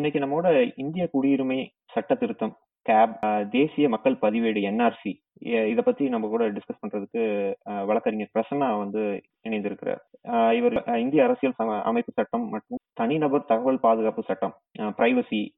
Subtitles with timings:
[0.00, 2.52] இன்னைக்கு நம்மோட இந்திய குடியுரிமை சட்ட திருத்தம்
[2.86, 3.16] கேப்
[3.50, 9.98] தேசிய மக்கள் பதிவேடு என்ஆர்சி இத பத்தி நம்ம கூட டிஸ்கஸ் பண்றதுக்கு அஹ், வழக்கறிஞர் பிரசன்னா வந்து இணைந்திருக்கிறார்.
[10.28, 15.48] அஹ், இவர் அஹ், இந்திய அரசியல் சம- அமைப்பு சட்டம் மற்றும் தனிநபர் தகவல் பாதுகாப்பு சட்டம் பிரைவசி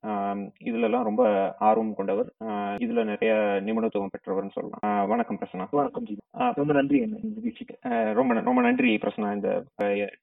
[0.64, 2.32] இதுல எல்லாம் ரொம்ப ஆர்வம் கொண்டவர்.
[2.44, 4.80] அஹ், இதுல நிறைய நிபுணத்துவம் பெற்றவர்னு சொல்லலாம்.
[4.86, 5.66] அஹ், வணக்கம் பிரசன்னா.
[5.70, 6.16] வணக்கம் ஜி.
[6.54, 7.78] ரொம்ப நன்றி என்ன நிகழ்ச்சிக்கு.
[7.88, 9.34] அஹ், ரொம்ப ந- ரொம்ப நன்றி பிரசன்னா.
[9.34, 9.64] இந்த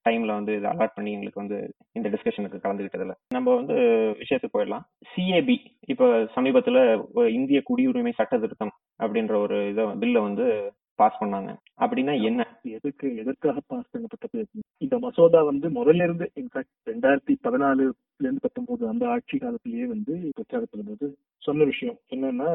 [0.09, 3.11] டைம்ல வந்து இதை அலாட் பண்ணி எங்களுக்கு வந்து இந்த டிஸ்கஷனுக்கு கலந்துகிட்டதுல.
[3.29, 3.73] நம்ம வந்து
[4.19, 4.81] விஷயத்துக்கு போயிடலாம்.
[5.15, 5.55] சிஏபி
[5.87, 6.05] இப்ப
[6.35, 8.71] சமீபத்துல ஒரு இந்திய குடியுரிமை சட்ட திருத்தம்
[9.03, 10.45] அப்படின்ற ஒரு இதை பில்ல வந்து
[10.99, 11.51] பாஸ் பண்ணாங்க.
[11.79, 12.41] அப்படின்னா என்ன?
[12.69, 14.41] எதுக்கு எதற்காக பாஸ் பண்ணப்பட்டது?
[14.81, 17.85] இந்த மசோதா வந்து முதல்ல இருந்து இன்ஃபேக்ட் ரெண்டாயிரத்தி பதினாலுல
[18.19, 21.07] இருந்து பத்தொன்பது அந்த ஆட்சி காலத்திலேயே வந்து பிரச்சாரப்படும் போது
[21.43, 22.49] சொன்ன விஷயம் என்னன்னா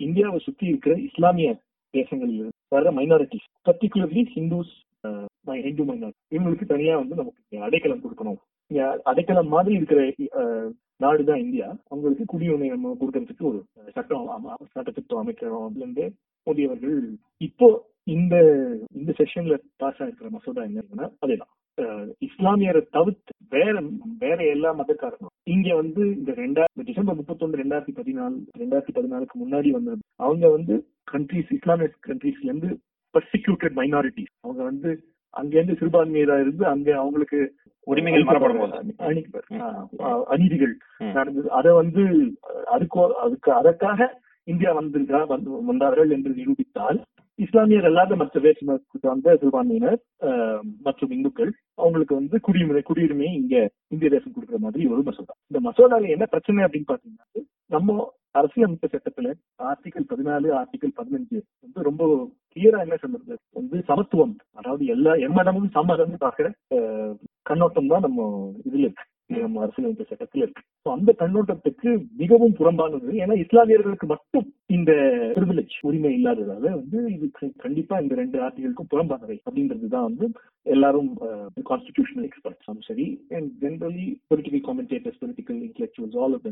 [0.00, 1.50] இந்தியாவை சுத்தி இருக்கிற இஸ்லாமிய
[1.94, 4.74] தேசங்களில் வர minorities particularly Hindus
[5.60, 5.84] Hindu minority
[6.32, 8.40] இவங்களுக்கு தனியா வந்து நமக்கு அடைக்கலம் கொடுக்கணும்.
[9.04, 10.00] அடைக்கலம் மாதிரி இருக்கிற
[10.40, 11.68] அஹ், நாடுதான் இந்தியா.
[11.88, 13.60] அவங்களுக்கு குடியுரிமை நம்ம கொடுக்கறதுக்கு ஒரு
[13.90, 14.26] சட்டம்
[14.74, 16.04] சட்டத்திட்டம் அமைக்கிறோம் இருந்து
[16.46, 16.64] மோடி
[17.40, 17.66] இப்போ
[18.06, 18.34] இந்த
[18.94, 21.50] இந்த செஷன்ல பாஸ் ஆயிருக்கிற மசோதா என்னன்னா அதேதான்.
[22.26, 23.74] இஸ்லாமியரை தவிர்த்து வேற
[24.20, 30.02] வேற எல்லா மதக்காரங்களும் இங்க வந்து இந்த ரெண்டாயிரம் டிசம்பர் முப்பத்தொன்னு ரெண்டாயிரத்தி பதினாலு ரெண்டாயிரத்தி பதினாலுக்கு முன்னாடி வந்தது
[30.20, 30.74] அவங்க வந்து
[31.12, 32.70] கண்ட்ரிஸ் இஸ்லாமிய கண்ட்ரீஸ்ல இருந்து
[33.14, 34.90] பர்சிக்யூட்டட் மைனாரிட்டிஸ் அவங்க வந்து
[35.34, 37.40] அங்க இருந்து சிறுபான்மையரா இருந்து அங்க அவங்களுக்கு
[37.86, 38.24] உரிமைகள்
[40.30, 40.74] அநீதிகள்.
[41.14, 41.48] நடந்தது.
[41.50, 42.02] அதை வந்து
[42.68, 44.00] அதுக்கு அதுக்கு அதற்காக
[44.48, 46.98] இந்தியா வந்திருக்கா வந்து வந்தார்கள் என்று நிரூபித்தால்
[47.38, 53.54] இஸ்லாமியர் அல்லாத மற்ற வேற்றுமை சார்ந்த சிறுபான்மையினர் அஹ், மற்றும் இந்துக்கள் அவங்களுக்கு வந்து குடியுரிமை குடியுரிமையை இங்க
[53.94, 55.34] இந்திய தேசம் கொடுக்குற மாதிரி ஒரு மசோதா.
[55.50, 57.96] இந்த மசோதால என்ன பிரச்சனை அப்படின்னு பாத்தீங்கன்னா நம்ம
[58.34, 59.28] அரசியலமைப்பு சட்டத்துல
[59.64, 62.02] ஆர்டிகல் பதினாலு ஆர்டிகல் பதினஞ்சு வந்து ரொம்ப
[62.52, 63.36] கிளியரா என்ன சொல்றது?
[63.56, 67.14] வந்து சமத்துவம் அதாவது எல்லா எம்மடமும் சம்மதம் பாக்குற அஹ்,
[67.46, 68.20] கண்ணோட்டம் தான் நம்ம
[68.60, 69.06] இதுல இருக்கு.
[69.38, 70.62] நம்ம அரசியலமைப்பு சட்டத்துல இருக்கு.
[70.86, 73.10] அந்த கண்ணோட்டத்துக்கு மிகவும் புறம்பானது.
[73.22, 74.92] ஏன்னா இஸ்லாமியர்களுக்கு மட்டும் இந்த
[75.36, 80.26] பிரிவிலேஜ் உரிமை இல்லாததால வந்து இது கண்டிப்பா இந்த ரெண்டு ஆர்டிகளுக்கும் புறம்பானவை அப்படின்றது தான் வந்து
[80.66, 81.10] எல்லாரும்
[81.70, 86.48] கான்ஸ்டிடியூஷனல் எக்ஸ்பர்ட்ஸும் சரி and generally political commentators political intellectuals all of.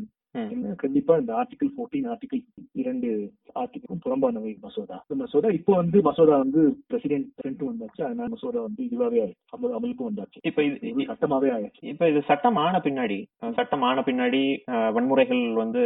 [0.83, 2.43] கண்டிப்பா இந்த ஆர்டிகல் 14 ஆர்டிகல்
[2.73, 3.09] இரண்டு
[3.55, 4.97] ஆர்டிகளும் புறம்பானவை மசோதா.
[5.07, 8.01] இந்த மசோதா இப்போ வந்து மசோதா வந்து பிரசிடென்ட் வந்தாச்சு.
[8.03, 9.45] அதனால மசோதா வந்து இதுவாவே ஆயிடுச்சு.
[9.57, 10.39] அமல் அமலுக்கும் வந்தாச்சு.
[10.43, 15.41] இப்ப இது சட்டமாவே ஆயாச்சு இப்ப இது சட்டம் ஆன பின்னாடி அஹ் சட்டம் ஆன பின்னாடி அஹ், வன்முறைகள்
[15.55, 15.81] வந்து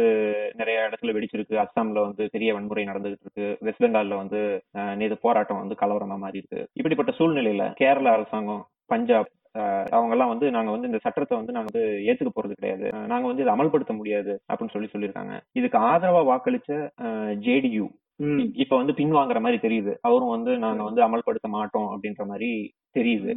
[0.54, 1.54] நிறைய இடத்துல வெடிச்சிருக்கு.
[1.62, 4.40] அஸ்ஸாம்ல வந்து பெரிய வன்முறை நடந்துகிட்டு இருக்கு வெஸ்ட் பெங்கால்ல வந்து
[4.96, 9.32] நேத்து போராட்டம் வந்து கலவரமா மாறி இருக்கு இப்படிப்பட்ட சூழ்நிலையில கேரளா அரசாங்கம் பஞ்சாப்
[9.90, 12.86] அவங்க எல்லாம் வந்து நாங்க வந்து இந்த சட்டத்தை வந்து நாங்க வந்து ஏத்துக்க போறது கிடையாது.
[13.06, 15.34] நாங்க வந்து இதை அமல்படுத்த முடியாது அப்படின்னு சொல்லி சொல்லியிருக்காங்க.
[15.52, 16.70] இதுக்கு ஆதரவா வாக்களிச்ச
[17.44, 17.86] ஜேடியு.
[18.62, 19.92] இப்ப வந்து பின்வாங்குற மாதிரி தெரியுது.
[20.00, 22.50] அவரும் வந்து நாங்க வந்து அமல்படுத்த மாட்டோம் அப்படின்ற மாதிரி
[22.96, 23.30] தெரியுது.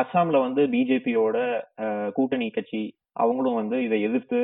[0.00, 1.36] அஸ்ஸாம்ல வந்து பிஜேபியோட
[2.12, 2.82] கூட்டணி கட்சி
[3.16, 4.38] அவங்களும் வந்து இதை எதிர்த்து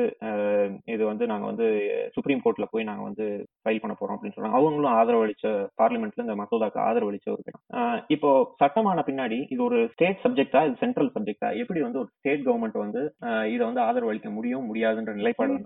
[0.93, 1.67] இது வந்து நாங்க வந்து
[2.15, 3.25] சுப்ரீம் கோர்ட்ல போய் நாங்க வந்து
[3.61, 5.47] ஃபைல் பண்ண போறோம் அப்படின்னு சொல்றாங்க அவங்களும் ஆதரவு அளிச்ச
[5.81, 7.63] பார்லிமெண்ட்ல இந்த மசோதாக்கு ஆதரவு அளிச்ச ஒரு இடம்
[8.15, 12.83] இப்போ சட்டமான பின்னாடி இது ஒரு ஸ்டேட் சப்ஜெக்டா இது சென்ட்ரல் சப்ஜெக்டா எப்படி வந்து ஒரு ஸ்டேட் கவர்மெண்ட்
[12.83, 13.03] வந்து
[13.53, 15.59] இதை வந்து ஆதரவு அளிக்க முடியும் முடியாதுன்ற நிலைப்பாடு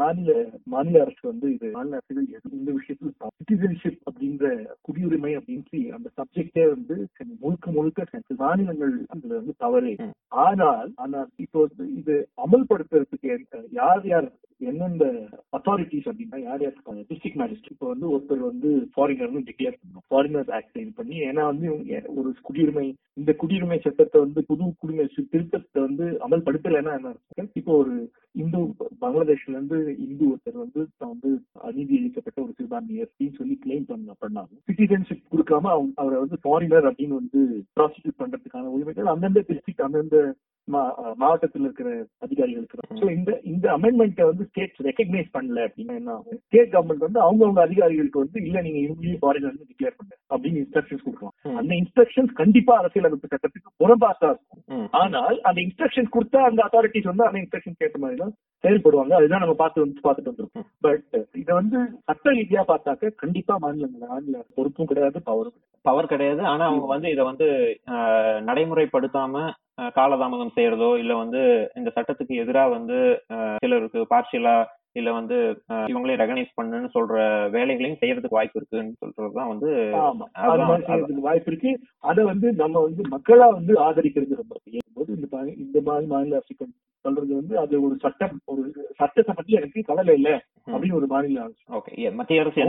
[0.00, 0.30] மாநில
[0.74, 2.28] மாநில அரசு வந்து இது மாநில அரசுகள்
[2.60, 4.46] இந்த விஷயத்துல சிட்டிசன்ஷிப் அப்படின்ற
[4.86, 5.58] குடியுரிமை அப்படின்னு
[5.96, 6.96] அந்த சப்ஜெக்டே வந்து
[7.42, 7.98] முழுக்க முழுக்க.
[8.40, 9.92] மாநிலங்கள் அதுல வந்து தவறு.
[10.42, 13.28] ஆனால் ஆனால் இப்போ வந்து இது அமல்படுத்துறதுக்கு
[13.80, 14.28] யார் யார்
[14.60, 15.04] எந்தெந்த
[15.56, 16.74] அத்தாரிட்டிஸ் அப்படின்னா யார் யார்
[17.10, 20.04] டிஸ்ட்ரிக்ட் மேஜிஸ்ட்ரேட் இப்போ வந்து ஒருத்தர் வந்து ஃபாரினர்னு டிக்ளேர் பண்ணணும்.
[20.10, 21.68] ஃபாரினர்ஸ் ஆக்ட் இது பண்ணி ஏன்னா வந்து
[22.18, 22.86] ஒரு குடியுரிமை
[23.20, 27.94] இந்த குடியுரிமை சட்டத்தை வந்து புது குடியுரிமை திருத்தத்தை வந்து அமல்படுத்தலைன்னா என்ன இப்போ ஒரு
[28.42, 28.60] இந்து
[29.02, 31.30] பங்களாதேஷ்ல இருந்து இந்து ஒருத்தர் வந்து தான் வந்து
[31.68, 34.52] அநீதி இழைக்கப்பட்ட ஒரு சிறுபான்மையர் அப்படின்னு சொல்லி கிளைம் பண்ண பண்ணாங்க.
[34.68, 37.40] சிட்டிசன்ஷிப் கொடுக்காம அவங்க அவரை வந்து ஃபாரினர் அப்படின்னு வந்து
[37.78, 40.20] ப்ராசிக்யூட் பண்றதுக்கான உரிமைகள் அந்தந்த டிஸ்ட்ரிக்ட் அந்தந்த
[41.22, 41.90] மாவட்டத்தில் இருக்கிற
[42.26, 46.40] அதிகாரிகளுக்கு இந்த இந்த அமெண்ட்மெண்ட்டை வந்து ஸ்டேட்ஸ் ரெகக்னைஸ் பண்ணல அப்படின்னா என்ன ஆகும்?
[46.46, 51.34] ஸ்டேட் கவர்மெண்ட் வந்து அவங்கவுங்க அதிகாரிகளுக்கு வந்து இல்ல நீங்க இவங்களையும் ஃபாரினர் டிக்ளேர் பண்ணுங்க அப்படின்னு இன்ஸ்ட்ரக்ஷன்ஸ் கொடுக்கலாம்.
[51.60, 54.86] அந்த இன்ஸ்ட்ரக்ஷன்ஸ் கண்டிப்பா அரசியலமைப்பு சட்டத்துக்கு புறம்பாசா இருக்கும்.
[55.00, 59.12] ஆனால் அந்த இன்ஸ்ட்ரக்ஷன் கொடுத்தா அந்த அத்தாரிட்டிஸ் வந்து அந்த இன்ஸ்ட்ரக்ஷன் கேட்ட மாதிரி தான் செயல்படுவாங்க.
[59.18, 60.68] அதுதான் நம்ம பார்த்து வந்து பார்த்துட்டு வந்திருக்கோம்.
[60.86, 61.78] பட் இதை வந்து
[62.08, 66.42] சட்ட ரீதியா பார்த்தாக்க கண்டிப்பா மாநிலங்கள் மாநில பொறுப்பும் கிடையாது பவரும் பவர் கிடையாது.
[66.52, 67.46] ஆனா அவங்க வந்து இதை வந்து
[68.48, 69.44] நடைமுறைப்படுத்தாம
[69.96, 71.40] காலதாமதம் செய்யறதோ இல்ல வந்து
[71.76, 72.98] இந்த சட்டத்துக்கு எதிரா வந்து
[73.56, 74.56] சிலருக்கு பார்ஷியலா
[74.98, 75.36] இல்ல வந்து
[75.90, 77.16] இவங்களே ரெகனைஸ் பண்ணுன்னு சொல்ற
[77.52, 79.68] வேலைகளையும் செய்யறதுக்கு வாய்ப்பு இருக்குன்னு சொல்றதுதான் வந்து
[81.26, 81.72] வாய்ப்பு இருக்கு.
[82.04, 84.56] அதை வந்து நம்ம வந்து மக்களா வந்து ஆதரிக்கிறது ரொம்ப
[84.96, 85.28] போது இந்த
[85.58, 86.70] இந்த மாதிரி மாநில அரசுகள்
[87.04, 88.62] சொல்றது வந்து அது ஒரு சட்டம் ஒரு
[88.98, 90.30] சட்டத்தை பத்தி எனக்கு கவலை இல்ல
[90.64, 91.62] அப்படின்னு ஒரு மாநில அரசு.
[91.78, 91.92] ஓகே.
[92.18, 92.66] மத்திய அரசு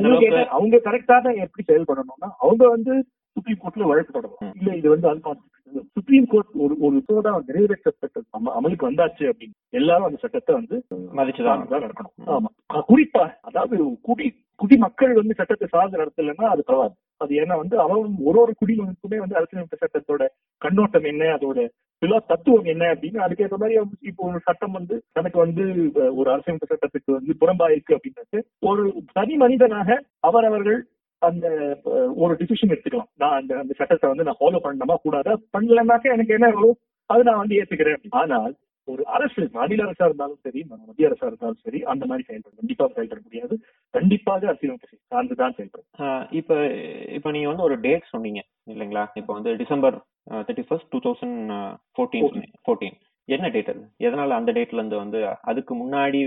[0.52, 2.94] அவங்க கரெக்டா தான் எப்படி செயல்படணும்னா அவங்க வந்து
[3.36, 4.54] சுப்ரீம் கோர்ட்ல வழக்கு தொடரும்.
[4.56, 5.50] இல்ல இது வந்து அன்கான்ஸ்டியூஷனல்
[5.94, 10.78] சுப்ரீம் கோர்ட் ஒரு ஒரு சோதா நிறைவேற்றப்பட்டது அம- அமலுக்கு வந்தாச்சு அப்படின்னு எல்லாரும் அந்த சட்டத்தை வந்து
[11.13, 12.13] மதிச்சுதான் நடக்கணும்.
[12.33, 12.50] ஆமா.
[12.89, 14.28] குறிப்பா அதாவது குடி
[14.60, 16.92] குடிமக்கள் வந்து சட்டத்தை சார்ந்து நடத்தலைன்னா அது தவறு
[17.22, 20.24] அது ஏன்னா வந்து அவன் ஒரு ஒரு குடிமகனுக்குமே வந்து அரசியலமைப்பு சட்டத்தோட
[20.62, 21.60] கண்ணோட்டம் என்ன அதோட
[22.01, 25.63] பிலா தத்துவம் என்ன அப்படின்னு அதுக்கேற்ற மாதிரி இப்போ ஒரு சட்டம் வந்து தனக்கு வந்து
[26.16, 30.80] ஒரு அரசியலமைப்பு சட்டத்துக்கு வந்து புறம்பா இருக்கு அப்படின்னு ஒரு தனி மனிதனாக அவரவர்கள்
[31.22, 31.48] அந்த
[32.24, 33.12] ஒரு டிசிஷன் எடுத்துக்கலாம்.
[33.22, 35.34] நான் அந்த அந்த சட்டத்தை வந்து நான் ஃபாலோ பண்ணணுமா கூடாதா?
[35.56, 36.78] பண்ணலனாக்க எனக்கு என்ன வரும்
[37.10, 38.04] அது நான் வந்து ஏத்துக்கிறேன்.
[38.22, 38.54] ஆனால்
[38.88, 43.20] ஒரு அரசு மாநில அரசா இருந்தாலும் சரி மத்திய அரசா இருந்தாலும் சரி அந்த மாதிரி செயல்படும் கண்டிப்பா செயல்பட
[43.26, 43.56] முடியாது.
[43.94, 45.90] கண்டிப்பாக அரசியலமைப்பு சார்ந்துதான் செயல்படும்.
[46.40, 46.58] இப்ப
[47.18, 48.42] இப்ப நீங்க வந்து ஒரு டேட் சொன்னீங்க
[48.74, 49.06] இல்லைங்களா?
[49.22, 49.98] இப்ப வந்து December
[50.48, 51.40] thirty first two thousand
[51.96, 52.30] fourteen
[52.66, 52.98] fourteen
[53.30, 53.82] என்ன டேட் அது?
[54.00, 56.22] எதனால அந்த டேட்ல இருந்து வந்து அதுக்கு முன்னாடி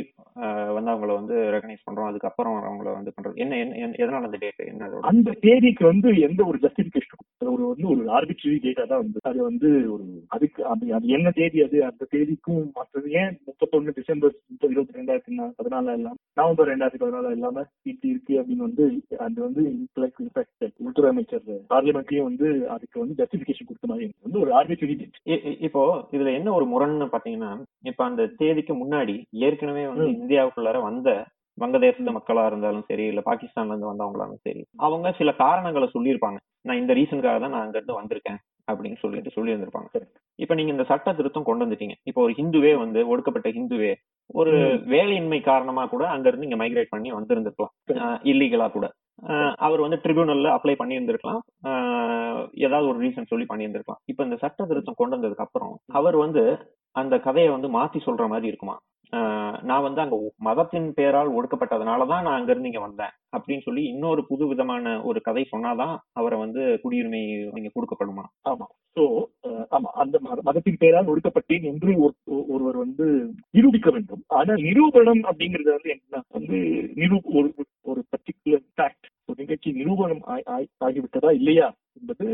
[0.75, 3.37] வந்து அவங்கள வந்து ரெகனைஸ் பண்றோம் அதுக்கப்புறம் அவங்கள வந்து பண்றது.
[3.37, 8.05] என்ன என்ன- எதனால அந்த டேட் என்ன அந்த தேதிக்கு வந்து எந்த ஒரு ஜஸ்டிபிகேஷன் ஒரு வந்து ஒரு
[8.09, 9.19] ஆர்பிட்ரரி டேட்டா தான் வந்து.
[9.23, 11.79] அது வந்து ஒரு அதுக்கு அது அது என்ன தேதி அது?
[11.85, 17.57] அந்த தேதிக்கும் மற்றது ஏன் முப்பத்தொன்னு டிசம்பர் முப்பது இருபத்தி ரெண்டாயிரத்தி பதினாலு இல்லாம நவம்பர் ரெண்டாயிரத்தி பதினாலு இல்லாம
[17.83, 18.85] இப்படி இருக்கு அப்படின்னு வந்து
[19.19, 19.63] அது வந்து
[20.79, 24.09] உள்துறை அமைச்சர் பார்லிமெண்ட்லயும் வந்து அதுக்கு வந்து ஜஸ்டிபிகேஷன் கொடுத்த மாதிரி.
[24.23, 25.21] வந்து ஒரு ஆர்பிட்ரரி டேட்
[25.61, 25.83] இப்போ
[26.13, 27.51] இதுல என்ன ஒரு முரண்னு பாத்தீங்கன்னா
[27.83, 29.15] இப்ப அந்த தேதிக்கு முன்னாடி
[29.47, 30.07] ஏற்கனவே வந்து.
[30.17, 31.09] இந்தியாவுக்குள்ளார வந்த
[31.59, 36.93] வங்கதேசத்து மக்களா இருந்தாலும் சரி இல்ல பாகிஸ்தான்ல இருந்து வந்தவங்களாலும் சரி அவங்க சில காரணங்களை சொல்லியிருப்பாங்க நான் இந்த
[36.99, 38.39] ரீசனுக்காக தான் நான் அங்க இருந்து வந்திருக்கேன்
[38.69, 39.89] அப்படின்னு சொல்லிட்டு சொல்லி இருந்திருப்பாங்க.
[40.39, 43.93] இப்ப நீங்க இந்த சட்ட திருத்தம் கொண்டு வந்துட்டீங்க இப்போ ஒரு ஹிந்துவே வந்து ஒடுக்கப்பட்ட ஹிந்துவே
[44.35, 44.53] ஒரு.
[44.95, 47.11] வேலையின்மை காரணமா கூட அங்க இருந்து இங்க மைக்ரேட் பண்ணி.
[47.13, 47.75] வந்திருந்திருக்கலாம்
[48.25, 48.89] இல்லீகலா கூட
[49.57, 51.39] அவர் வந்து ட்ரிபியூனல்ல அப்ளை பண்ணியிருந்திருக்கலாம்.
[51.63, 54.01] ஆஹ் ஏதாவது ஒரு ரீசன் சொல்லி பண்ணியிருந்திருக்கலாம்.
[54.05, 58.47] இப்ப இந்த சட்ட திருத்தம் கொண்டு வந்ததுக்கு அப்புறம் அவர் வந்து அந்த கதையை வந்து மாத்தி சொல்ற மாதிரி
[58.47, 58.79] இருக்குமா?
[59.63, 64.47] நான் வந்து அங்க மதத்தின் பேரால் ஒடுக்கப்பட்டதுனாலதான் நான் அங்க இருந்து இங்க வந்தேன் அப்படின்னு சொல்லி இன்னொரு புது
[64.47, 68.51] விதமான ஒரு கதை சொன்னாதான் அவரை வந்து குடியுரிமை நீங்க கொடுக்கப்படுமா?
[68.51, 68.65] ஆமா.
[68.95, 69.25] சோ
[69.71, 69.91] ஆமா.
[69.95, 74.23] அந்த மத- மதத்தின் பெயரால் ஒடுக்கப்பட்டேன் என்று ஒரு- ஒருவர் வந்து நிரூபிக்க வேண்டும்.
[74.27, 80.47] ஆனா நிரூபணம் அப்படிங்கிறது வந்து என்ன வந்து நிரூ ஒரு ஒரு பர்டிகுலர் ஃபேக்ட் நிகழ்ச்சி நிரூபணம் ஆய்-
[80.81, 82.27] ஆகிவிட்டதா இல்லையா என்பது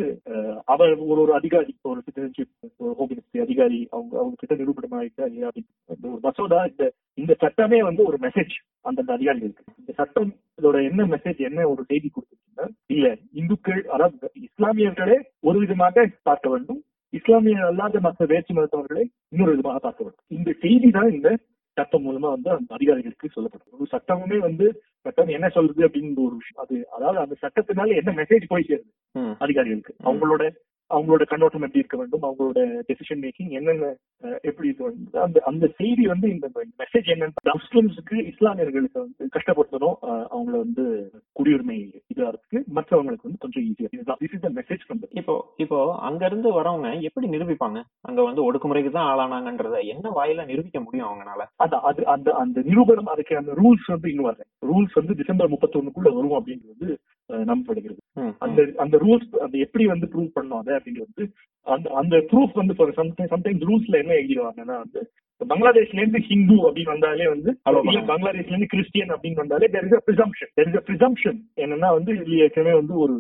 [0.65, 2.53] அவர் ஒரு ஒரு அதிகாரி ஒரு சிட்டிசன்ஷிப்
[2.91, 6.87] ஹோம் மினிஸ்ட்ரி அதிகாரி அவங்க அவங்க கிட்ட நிரூபணம் ஆயிட்டா இல்லையா அப்படின்னு ஒரு மசோதா இந்த
[7.19, 8.55] இந்த சட்டமே வந்து ஒரு மெசேஜ்
[8.85, 9.65] அந்தந்த அதிகாரிகளுக்கு.
[9.79, 14.17] இந்த சட்டம் இதோட என்ன மெசேஜ் என்ன ஒரு செய்தி கொடுத்துருக்குன்னா இல்ல இந்துக்கள் அதாவது
[14.47, 16.81] இஸ்லாமியர்களே ஒரு விதமாக பார்க்க வேண்டும்.
[17.13, 20.27] இஸ்லாமிய அல்லாத மற்ற வேற்று மதத்தவர்களை இன்னொரு விதமாக பார்க்க வேண்டும்.
[20.31, 21.29] இந்த செய்தி தான் இந்த
[21.73, 26.67] சட்டம் மூலமா வந்து அந்த அதிகாரிகளுக்கு சொல்லப்படும் ஒரு சட்டமுமே வந்து சட்டம் என்ன சொல்றது அப்படின்னு ஒரு விஷயம்
[26.67, 29.37] அது அதாவது அந்த சட்டத்தினால என்ன மெசேஜ் போய் சேருது.
[29.39, 29.95] அதிகாரிகளுக்கு.
[30.05, 30.43] அவங்களோட
[30.91, 33.91] அவங்களோட கண்ணோட்டம் எப்படி இருக்க வேண்டும் அவங்களோட டெசிஷன் மேக்கிங் என்னென்ன
[34.45, 36.47] எப்படி இருக்க வேண்டும் அந்த அந்த செய்தி வந்து இந்த
[36.81, 39.97] மெசேஜ் என்னன்னு முஸ்லிம்ஸுக்கு இஸ்லாமியர்களுக்கு வந்து கஷ்டப்படுத்தணும்.
[40.31, 40.85] அவங்கள வந்து
[41.37, 41.77] குடியுரிமை
[42.13, 44.21] இதாகிறதுக்கு மற்றவங்களுக்கு வந்து கொஞ்சம் ஈஸியா இதுதான்.
[44.23, 45.79] This is the message from இப்போ இப்போ
[46.09, 46.77] அங்க இருந்து வரவங்க
[47.09, 47.79] எப்படி நிரூபிப்பாங்க?
[48.09, 49.59] அங்க வந்து ஒடுக்குமுறைக்கு தான் ஆளானாங்கன்றத
[49.95, 51.43] என்ன வாயில நிரூபிக்க முடியும் அவங்கனால?
[51.61, 56.11] அந்த அது அந்த அந்த நிரூபணம் அதுக்கு அந்த ரூல்ஸ் வந்து இன்னும் வரல ரூல்ஸ் வந்து டிசம்பர் முப்பத்தொன்னுக்குள்ள
[56.13, 56.99] வரும் அப்படிங்கிறது அஹ்,
[57.47, 58.01] நம்பப்படுகிறது
[58.39, 61.27] அந்த அந்த ரூல்ஸ் அந்த எப்படி வந்து ப்ரூவ் பண்ணோம் அதை அப்படிங்கிறது
[61.67, 62.77] அந்த அந்த ப்ரூஃப் வந்து
[63.31, 65.03] சம்டைம்ஸ் ரூல்ஸ்ல என்ன எழுதிடுவாங்கன்னா வந்து
[65.51, 67.51] பங்களாதேஷ்ல இருந்து ஹிந்து அப்படின்னு வந்தாலே வந்து.
[68.11, 72.13] பங்களாதேஷ்ல இருந்து கிறிஸ்டியன் அப்படின்னு வந்தாலே there is a presumption there is a presumption என்னன்னா வந்து
[72.47, 73.15] ஏற்கனவே வந்து ஒரு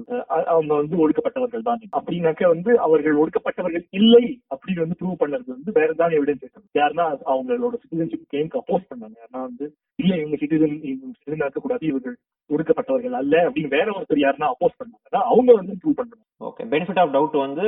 [0.52, 1.82] அவங்க வந்து ஒடுக்கப்பட்டவர்கள் தான்.
[1.98, 4.24] அப்படின்னாக்க வந்து அவர்கள் ஒடுக்கப்பட்டவர்கள் இல்லை
[4.54, 6.46] அப்படின்னு வந்து ப்ரூவ் பண்ணது வந்து வேற தான் எவிடன்ஸ்
[6.80, 9.16] யாருன்னா அவங்களோட சிட்டிசன்ஷிப் கேம்க்கு அப்போஸ் பண்ணாங்க.
[9.22, 9.66] யாருன்னா வந்து
[9.98, 10.76] இல்ல இவங்க சிட்டிசன்
[11.16, 12.16] சிட்டிசன் இருக்கக்கூடாது இவர்கள்
[12.50, 16.26] ஒடுக்கப்பட்டவர்கள் அல்ல அப்படின்னு வேற ஒருத்தர் யாருன்னா அப்போஸ் பண்ணாங்கன்னா அவங்க வந்து ப்ரூவ் பண்ணணும்.
[16.40, 17.66] ஓகே பெனிஃபிட் ஆஃப் டவுட் வந்து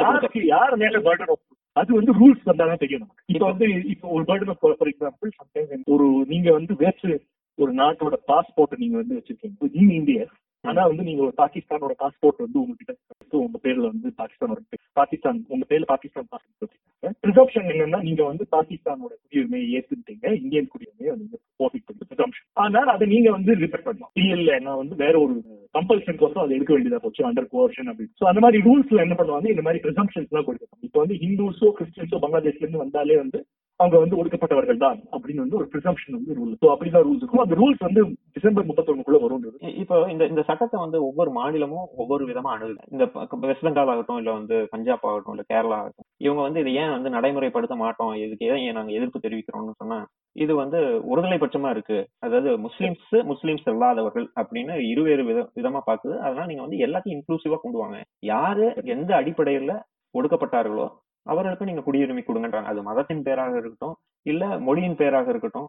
[0.00, 1.44] யாருக்கு யார் மேல பர்டன் ஆஃப்
[1.76, 3.24] அது வந்து ரூல்ஸ் வந்தாதான் தெரியும் நமக்கு.
[3.28, 7.12] இப்ப வந்து இப்ப ஒரு burden of for example sometimes ஒரு நீங்க வந்து வேற்று
[7.58, 9.70] ஒரு நாட்டோட பாஸ்போர்ட் நீங்க வந்து வச்சிருக்கீங்க.
[9.76, 10.24] நீங்க இந்தியா
[10.64, 12.92] ஆனா வந்து நீங்க ஒரு பாகிஸ்தானோட பாஸ்போர்ட் வந்து உங்ககிட்ட
[13.40, 14.60] உங்க பேர்ல வந்து பாகிஸ்தானோட
[14.92, 17.14] பாகிஸ்தான் உங்க பேர்ல பாகிஸ்தான் பாஸ்போர்ட் வச்சிருக்காங்க.
[17.24, 23.06] ப்ரிசம்ஷன் என்னன்னா நீங்க வந்து பாகிஸ்தானோட குடியுரிமையை ஏத்துட்டீங்க இந்தியன் குடியுரிமையை நீங்க ப்ராஃபிட் பண்ணி ப்ரிசம்ஷன் ஆனால் அதை
[23.14, 24.12] நீங்க வந்து ரிப்பேர் பண்ணலாம்.
[24.34, 25.36] இல்ல நான் வந்து வேற ஒரு
[25.76, 28.30] கம்பல்ஷன் கோசம் அதை எடுக்க வேண்டியதா போச்சு அண்டர் கோர்ஷன் அப்படின்னு.
[28.32, 29.48] அந்த மாதிரி ரூல்ஸ்ல என்ன பண்ணுவாங்க?
[29.48, 30.84] இந்த மாதிரி ப்ரிசம்ஷன்ஸ் எல்லாம் கொடுக்கணும்.
[30.88, 33.40] இப்போ வந்து ஹிந்துஸோ கிறிஸ்டியன்ஸோ பங்களாதேஷ்ல இருந்து வந்தாலே வந்து
[33.80, 37.42] அவங்க வந்து ஒடுக்கப்பட்டவர்கள் தான் அப்படின்னு வந்து ஒரு ப்ரிசம்ஷன் வந்து ரூல் ஸோ அப்படிதான் ரூல்ஸ் இருக்கும்.
[37.44, 38.02] அந்த ரூல்ஸ் வந்து
[38.36, 43.04] டிசம்பர் முப்பத்தொன்னுக்குள்ள வரும்ன்றது இப்போ இந்த இந்த சட்டத்தை வந்து ஒவ்வொரு மாநிலமும் ஒவ்வொரு விதமா அணுகுது இந்த
[43.48, 47.14] வெஸ்ட் பெங்கால் ஆகட்டும் இல்ல வந்து பஞ்சாப் ஆகட்டும் இல்ல கேரளா ஆகட்டும் இவங்க வந்து இதை ஏன் வந்து
[47.16, 48.14] நடைமுறைப்படுத்த மாட்டோம்?
[48.24, 49.98] இதுக்கு ஏன் நாங்க எதிர்ப்பு தெரிவிக்கிறோம்னு சொன்னா
[50.36, 50.78] இது வந்து
[51.12, 51.98] ஒருதலை பட்சமா இருக்கு.
[52.24, 57.80] அதாவது முஸ்லிம்ஸ் முஸ்லிம்ஸ் இல்லாதவர்கள் அப்படின்னு இருவேறு வித விதமா பாக்குது அதனால நீங்க வந்து எல்லாத்தையும் இன்க்ளூசிவா கொண்டு
[57.82, 57.98] வாங்க.
[58.34, 58.66] யாரு
[58.96, 59.74] எந்த அடிப்படையில
[60.14, 60.86] ஒடுக்கப்பட்டார்களோ
[61.28, 62.70] அவர்களுக்கு நீங்க குடியுரிமை கொடுங்கன்றாங்க.
[62.72, 65.66] அது மதத்தின் பேராக இருக்கட்டும் இல்ல மொழியின் பேராக இருக்கட்டும்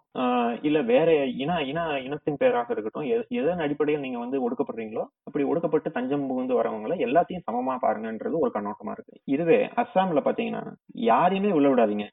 [0.68, 1.10] இல்ல வேற
[1.42, 3.06] இன இன இனத்தின் பேராக இருக்கட்டும்
[3.40, 8.94] எதன் அடிப்படையில் நீங்க வந்து ஒடுக்கப்படுறீங்களோ அப்படி ஒடுக்கப்பட்டு தஞ்சம் புகுந்து வரவங்கள எல்லாத்தையும் சமமா பாருங்கன்றது ஒரு கண்ணோட்டமா
[8.96, 9.14] இருக்கு.
[9.34, 10.64] இதுவே அஸ்ஸாம்ல பாத்தீங்கன்னா
[11.10, 12.08] யாரையுமே உள்ள விடாதீங்க.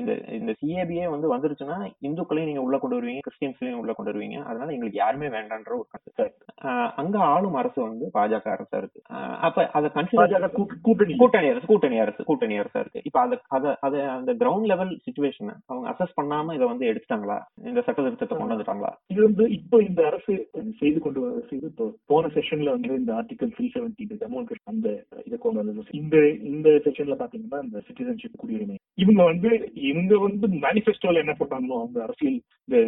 [0.00, 4.38] இந்த இந்த சிஏபியே வந்து வந்துருச்சுன்னா இந்துக்களையும் நீங்க உள்ள கொண்டு வருவீங்க கிறிஸ்டியன்ஸ்லயும் உள்ள கொண்டு வருவீங்க.
[4.50, 6.26] அதனால எங்களுக்கு யாருமே வேண்டான்ற ஒரு கருத்து
[6.68, 9.00] ஆஹ் அங்க ஆளும் அரசு வந்து பாஜக அரசா இருக்கு.
[9.46, 10.52] அப்ப அதை கன்சிடர்
[10.86, 11.16] கூட்டணி.
[11.22, 13.04] கூட்டணி அரசு கூட்டணி அரசு கூட்டணி அரசா இருக்கு.
[13.08, 17.38] இப்ப அத அத அத அந்த கிரவுண்ட் லெவல் சுச்சுவேஷன் அவங்க அசஸ் பண்ணாம இதை வந்து எடுத்துட்டாங்களா?
[17.70, 18.92] இந்த சட்ட திருத்தத்தை கொண்டு வந்துட்டாங்களா?
[19.12, 20.34] இது வந்து இப்போ இந்த அரசு
[20.80, 21.70] செய்து கொண்டு செய்து
[22.12, 24.88] போன செஷன்ல வந்து இந்த article three seventy Jammu and அந்த
[25.26, 25.96] இதை கொண்டு வந்தது.
[26.00, 26.16] இந்த
[26.52, 28.78] இந்த செஷன்ல பாத்தீங்கன்னா இந்த சிட்டிசன்ஷிப் குடியுரிமை.
[28.98, 29.50] இவங்க வந்து
[29.90, 32.38] இவங்க வந்து மேனிஃபெஸ்டோல என்ன போட்டாங்களோ அந்த அரசியல்
[32.68, 32.78] இந்த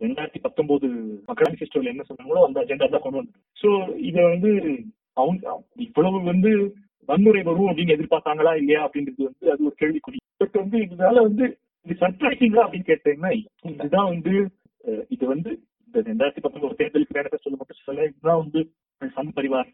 [0.00, 0.88] ரெண்டாயிரத்தி பத்தொன்பது
[1.28, 3.70] மக்கள் மேனிஃபெஸ்டோல என்ன சொன்னாங்களோ அந்த அஜெண்டா தான் கொண்டு வந்தாங்க சோ
[4.08, 4.50] இத வந்து
[5.16, 5.52] அவங்க
[5.86, 6.50] இவ்வளவு வந்து
[7.08, 10.18] வன்முறை வரும் அப்படின்னு எதிர்பார்த்தாங்களா இல்லையா அப்படின்றது வந்து அது ஒரு கேள்விக்குறி.
[10.42, 11.44] பட் வந்து இதனால வந்து
[11.86, 13.32] இது சர்ப்ரைசிங்கா அப்படின்னு கேட்டீங்கன்னா
[13.72, 14.34] இதுதான் வந்து
[15.14, 15.50] இது வந்து
[15.88, 18.60] இந்த ரெண்டாயிரத்தி பத்தொன்பது தேர்தலுக்கு மேனிஃபெஸ்டோல மட்டும் சொல்ல இதுதான் வந்து
[19.16, 19.70] சம் பரிவார்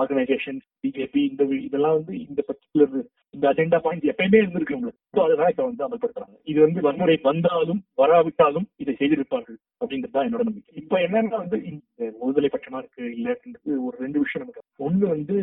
[0.00, 2.94] ஆர்கனைசேஷன் பிஜேபி இந்த இதெல்லாம் வந்து இந்த பர்டிகுலர்
[3.34, 5.00] இந்த அஜெண்டா பாயிண்ட் எப்பயுமே இருந்திருக்கு உங்களுக்கு.
[5.24, 6.36] அதெல்லாம் இப்ப வந்து அமல்படுத்துறாங்க.
[6.50, 10.74] இது வந்து வன்முறை வந்தாலும் வராவிட்டாலும் இதை செய்திருப்பார்கள் அப்படின்றது தான் என்னோட நம்பிக்கை.
[10.82, 15.34] இப்ப என்னன்னா வந்து இந்த ஒருதலை பட்சமா இருக்கு இல்லன்றது ஒரு ரெண்டு விஷயம் நமக்கு ஒண்ணு வந்து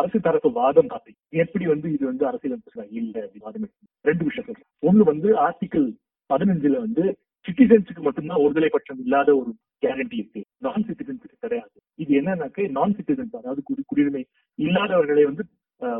[0.00, 1.10] அரசு தரப்பு வாதம் பார்த்து
[1.42, 3.68] எப்படி வந்து இது வந்து அரசியல் இல்ல வாதம்
[4.04, 4.68] ரெண்டு விஷயம் சொல்றேன்.
[4.88, 5.88] ஒண்ணு வந்து ஆர்டிகல்
[6.30, 7.04] பதினஞ்சுல வந்து
[7.46, 9.50] சிட்டிசன்ஸுக்கு மட்டும்தான் ஒருதலை பட்சம் இல்லாத ஒரு
[9.82, 10.40] கேரண்டி இருக்கு.
[10.64, 11.74] நான் சிட்டிசன்ஸுக்கு கிடையாது.
[11.98, 14.22] இது என்னன்னாக்க நான் சிட்டிசன்ஸ் அதாவது குடி குடியுரிமை
[14.58, 15.44] இல்லாதவர்களை வந்து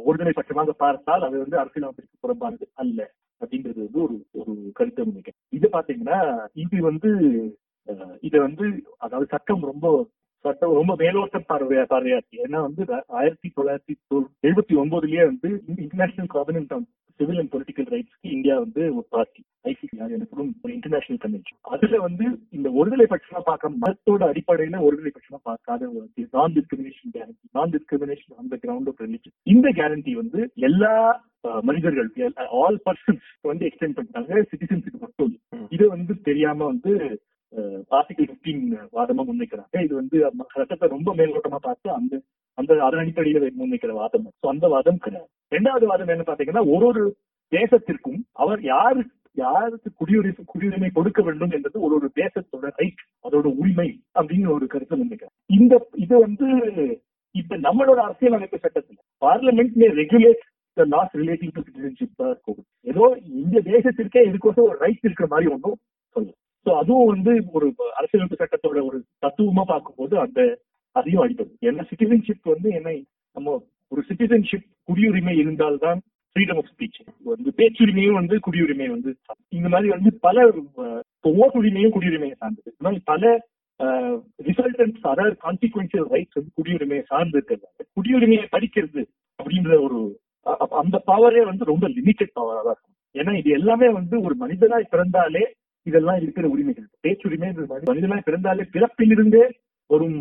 [0.07, 3.01] ஒருதலை பட்சமாக பார்த்தால் அது வந்து அரசியலமைப்பிற்கு புறம்பானது அல்ல
[3.41, 6.19] அப்படின்றது வந்து ஒரு ஒரு கருத்தை முன்வைக்க இது பாத்தீங்கன்னா
[6.65, 7.11] இது வந்து
[8.29, 8.67] இதை வந்து
[9.05, 9.87] அதாவது சட்டம் ரொம்ப
[10.45, 12.83] சட்டம் ரொம்ப மேலோட்ட பார்வையா பார்வையா இருக்கு ஏன்னா வந்து
[13.19, 13.95] ஆயிரத்தி தொள்ளாயிரத்தி
[14.45, 16.87] எழுபத்தி ஒன்பதுலயே வந்து international covenant on
[17.21, 22.25] civil and political ரைட்ஸ்க்கு India வந்து ஒரு பார்ட்டி ஐசிசி எனப்படும் ஒரு இன்டர்நேஷனல் கன்வென்ஷன் அதுல வந்து
[22.51, 28.37] இந்த ஒருதலை பட்சமா பார்க்க மதத்தோட அடிப்படையில ஒருதலை பட்சமா பார்க்காத ஒரு non discrimination guarantee non discrimination
[28.39, 30.95] on the ground of religion இந்த கேரண்டி வந்து எல்லா
[31.65, 32.11] மனிதர்கள்
[32.59, 35.33] ஆல் பர்சன்ஸ் வந்து எக்ஸ்டெண்ட் பண்ணிட்டாங்க சிட்டிசன்ஸுக்கு மட்டும்.
[35.73, 36.93] இது வந்து தெரியாம வந்து
[37.99, 38.63] ஆர்டிகல் பிப்டீன்
[38.99, 39.77] வாதமா முன்வைக்கிறாங்க.
[39.87, 40.17] இது வந்து
[40.55, 42.15] சட்டத்தை ரொம்ப மேலோட்டமா பார்த்து அந்த
[42.59, 44.29] அந்த அதன் அடிப்படையில முன்வைக்கிற வாதம்.
[44.41, 45.29] சோ அந்த வாதம் கிடையாது.
[45.53, 47.03] ரெண்டாவது வாதம் என்ன பாத்தீங்கன்னா ஒரு ஒரு
[47.53, 49.03] தேசத்திற்கும் அவர் யாரு
[49.37, 54.97] யாருக்கு குடியுரிமை குடியுரிமை கொடுக்க வேண்டும் என்றது ஒரு ஒரு தேசத்தோட ரைட் அதோட உரிமை அப்படின்னு ஒரு கருத்தை
[54.99, 55.37] முன்வைக்கிறார்.
[55.51, 56.49] இந்த இது வந்து
[57.35, 60.43] இப்ப நம்மளோட அரசியலமைப்பு சட்டத்துல parliament may regulate
[60.77, 62.59] the laws relating to citizenship
[62.93, 63.05] ஏதோ
[63.41, 65.79] இந்த தேசத்திற்கே இதுக்கோசம் ஒரு ரைட் இருக்கிற மாதிரி ஒன்றும்
[66.17, 66.33] சொல்லு
[66.67, 67.67] சோ அதுவும் வந்து ஒரு
[67.99, 70.41] அரசியலமைப்பு சட்டத்தோட ஒரு தத்துவமா பார்க்கும்போது அந்த
[70.97, 72.97] அதையும் அடிப்பது ஏன்னா சிட்டிசன்ஷிப் வந்து என்னை
[73.37, 73.55] நம்ம
[73.93, 76.01] ஒரு சிட்டிசன்ஷிப் குடியுரிமை இருந்தால்தான்
[76.37, 77.01] ஃப்ரீடம் ஆஃப் ஸ்பீச்
[77.33, 79.11] வந்து பேச்சுரிமையும் வந்து குடியுரிமை வந்து
[79.59, 80.45] இந்த மாதிரி வந்து பல
[81.41, 82.69] ஓட்டுரிமையும் குடியுரிமையை சார்ந்தது.
[82.73, 83.33] இந்த மாதிரி பல
[84.49, 87.85] ரிசல்டன்ஸ் அதர் கான்சிக்வன்சியல் ரைட்ஸ் வந்து குடியுரிமையை சார்ந்து இருக்கிறது.
[87.97, 89.03] குடியுரிமையை படிக்கிறது
[89.39, 90.01] அப்படின்ற ஒரு
[90.83, 92.97] அந்த பவரே வந்து ரொம்ப லிமிட்டட் பவரா தான் இருக்கும்.
[93.15, 95.45] ஏன்னா இது எல்லாமே வந்து ஒரு மனிதனாய் பிறந்தாலே
[95.87, 96.89] இதெல்லாம் இருக்கிற உரிமைகள்.
[97.05, 97.49] பேச்சுரிமை
[97.89, 99.45] மனிதனா பிறந்தாலே பிறப்பிலிருந்தே
[99.91, 100.19] வரும்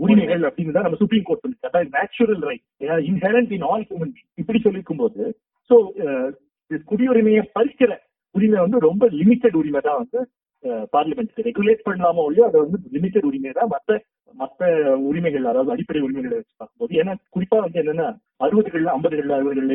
[0.00, 2.64] உரிமைகள் அப்படின்னு தான் நம்ம சுப்ரீம் கோர்ட் சொல்லி அதாவது natural right
[3.10, 5.24] inherent in all human இப்படி சொல்லிருக்கும் போது
[5.70, 5.76] சோ
[6.88, 7.92] குடியுரிமையை பறிக்கிற
[8.34, 10.20] உரிமை வந்து ரொம்ப லிமிட்டட் உரிமை தான் வந்து
[10.94, 13.98] பார்லிமெண்ட் ரெகுலேட் பண்ணலாமோ இல்லையோ அது வந்து லிமிட்டட் உரிமை தான் மத்த
[14.40, 14.60] மத்த
[15.08, 18.06] உரிமைகள் அதாவது அடிப்படை உரிமைகளை வச்சு பார்க்கும்போது ஏன்னா குறிப்பா வந்து என்னன்னா
[18.40, 19.74] அறுபதுகள்ல ஐம்பதுகள்ல அறுபதுகள்ல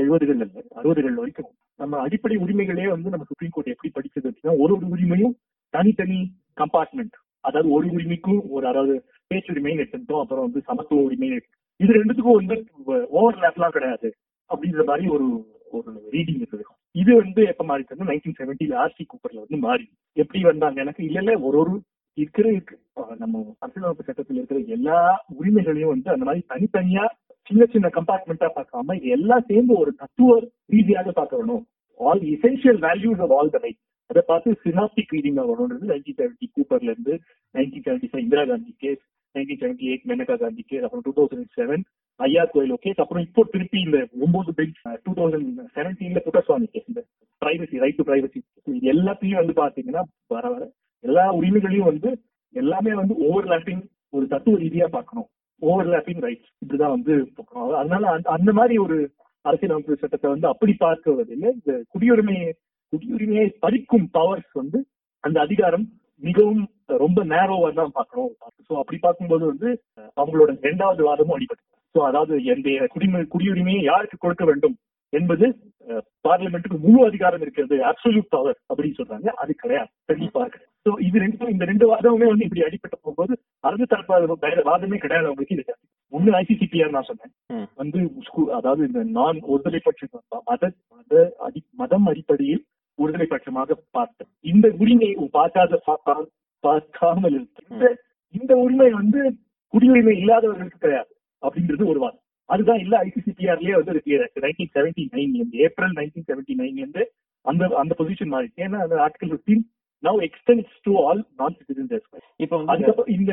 [0.00, 0.46] எழுபதுகள் இல்ல
[0.76, 1.50] அறுபதுகள் வரைக்கும்.
[1.80, 5.34] நம்ம அடிப்படை உரிமைகளே வந்து நம்ம சுப்ரீம் கோர்ட் எப்படி படிச்சது அப்படின்னா ஒரு ஒரு உரிமையும்
[5.74, 6.18] தனித்தனி
[6.58, 8.94] கம்பார்ட்மெண்ட் அதாவது ஒரு உரிமைக்கும் ஒரு அதாவது
[9.30, 11.28] பேச்சுரிமைன்னு எடுத்துட்டோம் அப்புறம் வந்து சமத்துவ உரிமை
[11.80, 12.56] இது ரெண்டுத்துக்கும் வந்து
[13.16, 14.08] ஓவர்லேப்லாம் கிடையாது
[14.50, 15.26] அப்படின்ற மாதிரி ஒரு
[15.72, 16.64] ஒரு ரீடிங் இருக்கு.
[16.94, 21.02] இது வந்து எப்ப மாறிட்டு நைன்டீன் செவன்டில ஆர்சி கூப்பர்ல வந்து மாறி எப்படி வந்தாங்க எனக்கு?
[21.08, 21.72] இல்ல இல்ல ஒரு ஒரு
[22.18, 22.76] இருக்கிற இருக்கு.
[22.98, 24.98] அஹ் நம்ம அரசியலமைப்பு சட்டத்தில் இருக்கிற எல்லா
[25.36, 27.04] உரிமைகளையும் வந்து அந்த மாதிரி தனித்தனியா
[27.50, 30.30] சின்ன சின்ன கம்பார்ட்மெண்டா பார்க்காம எல்லாம் சேர்ந்து ஒரு தத்துவ
[30.70, 31.64] ரீதியாக பார்க்கணும்
[32.00, 33.80] all essential values of all the right
[34.10, 37.14] அதை பார்த்து சினாப்டிக் ரீடிங் ஆகணும்ன்றது நைன்டீன் செவன்டி கூப்பர்ல இருந்து
[37.54, 39.02] nineteen seventy five Indira Gandhi case
[39.34, 41.84] nineteen seventy eight Maneka Gandhi case அப்புறம் டூ தௌசண்ட் செவன்
[42.20, 47.02] ஐயா கோயிலோ கேஸ் அப்புறம் இப்போ திருப்பி இந்த ஒன்பது பெஞ்ச் டூ தௌசண்ட் செவன்டீன்ல புட்டசுவாமி கேஸ் இந்த
[47.42, 48.40] பிரைவசி ரைட் டு பிரைவசி
[48.92, 50.64] எல்லாத்தையும் வந்து பாத்தீங்கன்னா வர வர
[51.00, 52.20] எல்லா உரிமைகளையும் வந்து
[52.52, 55.28] எல்லாமே வந்து ஓவர்லாப்பிங் ஒரு தத்துவ ரீதியா பார்க்கணும்.
[55.60, 57.74] ஓவர்லாப்பிங் ரைட்ஸ் இப்படிதான் வந்து பார்க்கணும்.
[57.74, 59.10] அதனால அந்த- அந்த மாதிரி ஒரு
[59.40, 62.54] அரசியல் அமைப்பு சட்டத்தை வந்து அப்படி பார்க்கவதில்லை இந்த குடியுரிமையை
[62.88, 64.86] குடியுரிமையை பறிக்கும் பவர்ஸ் வந்து
[65.20, 65.88] அந்த அதிகாரம்
[66.20, 68.36] மிகவும் ரொம்ப நேரோவா தான் பார்க்கணும்.
[68.68, 69.82] ஸோ அப்படி பார்க்கும்போது வந்து
[70.16, 71.94] அவங்களோட இரண்டாவது வாதமும் அடிபட்டு.
[71.94, 74.76] சோ அதாவது என்னுடைய குடிமை குடியுரிமையை யாருக்கு கொடுக்க வேண்டும்
[75.08, 75.56] என்பது
[76.28, 79.26] பார்லிமெண்ட்டுக்கு முழு அதிகாரம் இருக்கிறது அப்சல்யூட் பவர் அப்படின்னு சொல்றாங்க.
[79.26, 79.88] அது கிடையாது.
[80.04, 80.74] கண்டிப்பா கிடையாது.
[80.86, 85.28] சோ இது ரெண்டும் இந்த ரெண்டு வாதமுமே வந்து இப்படி அடிபட்டு போகும்போது அரசு தரப்பு வேற வாதமே கிடையாது
[85.28, 85.74] அவங்களுக்கு இது
[86.12, 87.32] ஒண்ணு ஐசிசிபிஆர் நான் சொன்னேன்.
[87.80, 87.98] வந்து
[88.58, 90.12] அதாவது இந்த நான் ஒருதலை பட்சம்
[90.50, 91.14] மத மத
[91.46, 92.62] அடி மதம் அடிப்படையில்
[92.98, 95.80] ஒருதலை பட்சமாக பார்த்த இந்த உரிமையை பார்க்காத
[96.64, 97.86] பார்க்காமல் இருக்க இந்த
[98.34, 99.20] இந்த உரிமை வந்து
[99.74, 101.12] குடியுரிமை இல்லாதவர்களுக்கு கிடையாது
[101.42, 102.22] அப்படின்றது ஒரு வாதம்.
[102.50, 105.34] அதுதான் இல்ல ஐசிசிபிஆர்லயே வந்து இருக்கு nineteen seventy nine
[105.66, 107.04] April nineteen seventy நைன்ல இருந்து
[107.44, 109.64] அந்த அந்த பொசிஷன் மாறிச்சு ஏன்னா அந்த article fifteen
[110.06, 111.94] now extends to all non citizens
[112.36, 113.32] இப்ப வந்து அதுக்கப்புறம் இந்த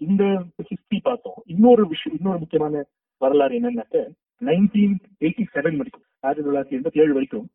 [0.00, 0.30] இந்த-
[0.64, 1.38] ஹிஸ்டரி பார்த்தோம்.
[1.46, 2.84] இன்னொரு விஷயம் இன்னொரு முக்கியமான
[3.22, 3.98] வரலாறு என்னன்னாக்க
[4.42, 7.46] நைன்டீன் எயிட்டி செவன் வரைக்கும் ஆயிரத்தி தொள்ளாயிரத்தி எண்பத்தி ஏழு வரைக்கும்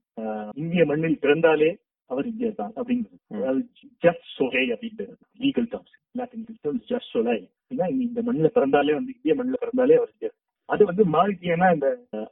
[0.55, 1.69] இந்திய மண்ணில் பிறந்தாலே
[2.09, 3.61] அவர் இந்தியர் தான் அப்படிங்கிறது.
[4.03, 6.45] ஜஸ்ட் சொலை அப்படின்றது லீகல் டேர்ம்ஸ் லாட்டின்
[6.89, 7.35] ஜஸ்ட் சொலை
[7.71, 10.35] ஏன்னா இந்த மண்ணில் பிறந்தாலே வந்து இந்திய மண்ணில் பிறந்தாலே அவர் இந்தியர்.
[10.69, 11.03] அது வந்து
[11.53, 11.87] ஏன்னா இந்த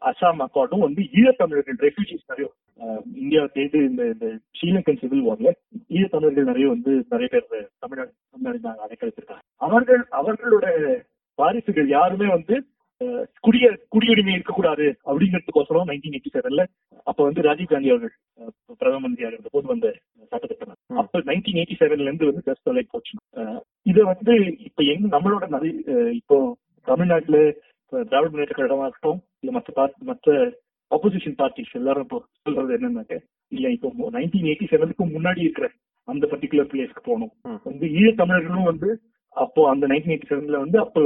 [0.10, 2.48] அசாம் அக்கார்டும் வந்து ஈழத்தமிழர்கள் ரெஃப்யூஜிஸ் நிறைய
[3.22, 5.50] இந்தியா தேடு இந்த இந்த ஸ்ரீலங்கன் சிவில் வார்ல
[5.96, 7.48] ஈழத்தமிழர்கள் நிறைய வந்து நிறைய பேர்
[7.84, 10.68] தமிழ்நாடு தமிழ்நாடு அடைக்கழித்திருக்காங்க அவர்கள் அவர்களோட
[11.40, 12.56] வாரிசுகள் யாருமே வந்து
[13.44, 16.64] குடிய குடியுரிமை இருக்கக்கூடாது அப்படிங்கிறதுக்கோசரம் நைன்டீன் எயிட்டி செவன்ல
[17.08, 18.14] அப்ப வந்து ராஜீவ் காந்தி அவர்கள்
[18.82, 19.88] பிரதம மந்திரியாக இருந்த போது வந்த
[20.32, 20.76] சட்டத்திட்டம்.
[20.98, 23.14] அப்ப நைன்டீன் எயிட்டி செவன்ல இருந்து வந்து ஜஸ்ட் போச்சு
[23.86, 24.34] இதை வந்து
[24.68, 25.74] இப்ப எங்க நம்மளோட நிறைய
[26.14, 26.38] இப்போ
[26.88, 27.40] தமிழ்நாட்டுல
[27.92, 30.36] திராவிட முன்னேற்ற கழகமா இருக்கட்டும் இல்ல மற்ற பார்ட்டி மற்ற
[30.92, 33.16] ஆப்போசிஷன் பார்ட்டிஸ் எல்லாரும் இப்போ சொல்றது என்னன்னாக்க
[33.52, 35.68] இல்ல இப்போ நைன்டீன் எயிட்டி செவனுக்கு முன்னாடி இருக்கிற
[36.08, 37.32] அந்த பர்டிகுலர் பிளேஸ்க்கு போகணும்.
[37.66, 38.90] வந்து ஈழத்தமிழர்களும் வந்து
[39.36, 41.02] அப்போ அந்த நைன்டீன் எயிட்டி செவன்ல வந்து அப்போ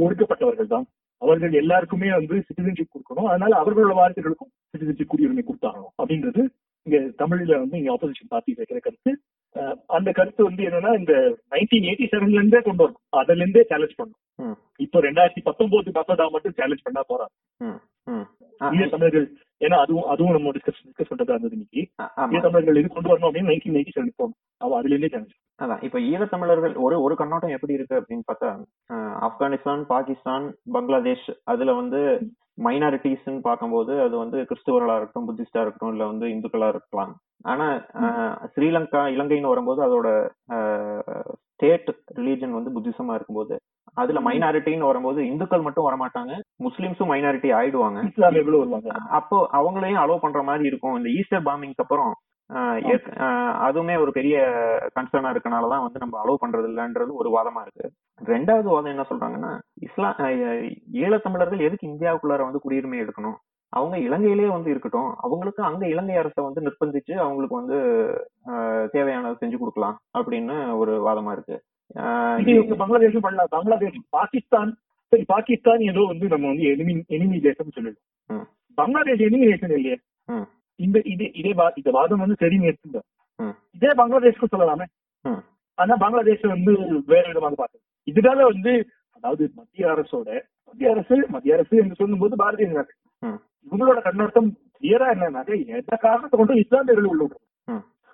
[0.00, 0.86] ஒடுக்கப்பட்டவர்கள் தான்
[1.22, 6.42] அவர்கள் எல்லாருக்குமே வந்து சிட்டிசன்ஷிப் கொடுக்கணும் அதனால அவர்களோட வாரிசுகளுக்கும் சிட்டிசன்ஷிப் குடியுரிமை கொடுத்தாகணும் அப்படின்றது
[6.86, 9.12] இங்க தமிழ்ல வந்து இங்க ஆப்போசிஷன் பார்ட்டி வைக்கிற கருத்து
[9.90, 11.14] அந்த கருத்து வந்து என்னன்னா இந்த
[11.52, 16.56] நைன்டீன் எயிட்டி செவன்ல இருந்தே கொண்டு வரணும் அதுல இருந்தே சேலஞ்ச் பண்ணணும் இப்போ ரெண்டாயிரத்தி பத்தொன்பது மசோதா மட்டும்
[16.58, 17.02] சேலஞ்ச் பண்ணா.
[18.60, 19.26] ஆ, ஈழ தமிழர்கள்
[19.60, 21.82] ஏன்னா அதுவும் அதுவும் நம்ம டிஸ்கஸ் டிஸ்கஸ் பண்றதா இருந்தது இன்னைக்கு.
[22.32, 24.38] ஈழ தமிழர்கள் இது கொண்டு வரணும் அப்படின்னு நைன்டீன் எயிட்டி செவன் போகணும்.
[24.64, 28.50] அவ அதுல இருந்தே சேலஞ்ச் அதான் இப்ப ஈழத்தமிழர்கள் ஒரு ஒரு கண்ணோட்டம் எப்படி இருக்கு அப்படின்னு பார்த்தா
[29.26, 32.00] ஆப்கானிஸ்தான் பாகிஸ்தான் பங்களாதேஷ் அதுல வந்து
[32.64, 37.12] மைனாரிட்டிஸ்ன்னு பார்க்கும்போது அது வந்து கிறிஸ்துவர்களா இருக்கட்டும் புத்திஸ்டா இருக்கட்டும் இல்ல வந்து இந்துக்களா இருக்கலாம்.
[37.44, 37.66] ஆனா
[38.52, 40.08] ஸ்ரீலங்கா இலங்கைன்னு வரும்போது அதோட
[41.60, 43.54] ஸ்டேட் ரிலீஜன் வந்து புத்திசமா இருக்கும்போது
[44.00, 44.20] அதுல.
[44.26, 46.32] மைனாரிட்டின்னு வரும்போது இந்துக்கள் மட்டும் வரமாட்டாங்க
[46.66, 47.98] முஸ்லிம்ஸும் மைனாரிட்டி ஆயிடுவாங்க.
[49.18, 50.96] அப்போ அவங்களையும் அலோவ் பண்ற மாதிரி இருக்கும்.
[50.98, 52.12] இந்த ஈஸ்டர் பாம்பிங்க்கு அப்புறம்
[53.66, 54.36] அதுவுமே ஒரு பெரிய
[54.96, 57.84] கன்சர்னா இருக்கனாலதான் வந்து நம்ம அலோவ் பண்றது இல்லைன்றது ஒரு வாதமா இருக்கு.
[58.32, 59.52] ரெண்டாவது வாதம் என்ன சொல்றாங்கன்னா
[59.86, 60.16] இஸ்லாம்
[61.02, 63.38] ஈழத்தமிழர்கள் எதுக்கு இந்தியாவுக்குள்ளார வந்து குடியுரிமை எடுக்கணும்?
[63.72, 67.76] அவங்க இலங்கையிலேயே வந்து இருக்கட்டும் அவங்களுக்கு அங்க இலங்கை அரசை வந்து நிர்பந்திச்சு அவங்களுக்கு வந்து
[68.94, 71.56] தேவையானதை செஞ்சு கொடுக்கலாம் அப்படின்னு ஒரு வாதமா இருக்கு
[72.80, 74.72] பங்களாதேஷும் பண்ணலாம் பங்களாதேஷ் பாகிஸ்தான்
[75.12, 78.44] சரி பாகிஸ்தான் ஏதோ வந்து நம்ம வந்து எனிமி எனிமி தேசம் சொல்லிடுவோம் ம்.
[78.78, 79.96] பங்களாதேஷ் எனிமி தேசம் இல்லையே.
[80.80, 83.00] இந்த இது இதே இந்த வாதம் வந்து சரின்னு எடுத்துங்க
[83.38, 83.54] ம்.
[83.76, 84.86] இதே பங்களாதேஷ்க்கு சொல்லலாமே.
[85.78, 86.72] ஆனா பங்களாதேஷ் வந்து
[87.08, 88.72] வேற விதமாக பார்த்தது இதனால வந்து
[89.16, 90.28] அதாவது மத்திய அரசோட
[90.68, 92.94] மத்திய அரசு மத்திய அரசு என்று சொல்லும்போது பாரதிய ஜனதா.
[93.66, 97.24] இவங்களோட கண்ணோட்டம் கிளியரா என்னன்னாக்க எந்த காரணத்தை கொண்டு இஸ்லாமியர்கள் உள்ள.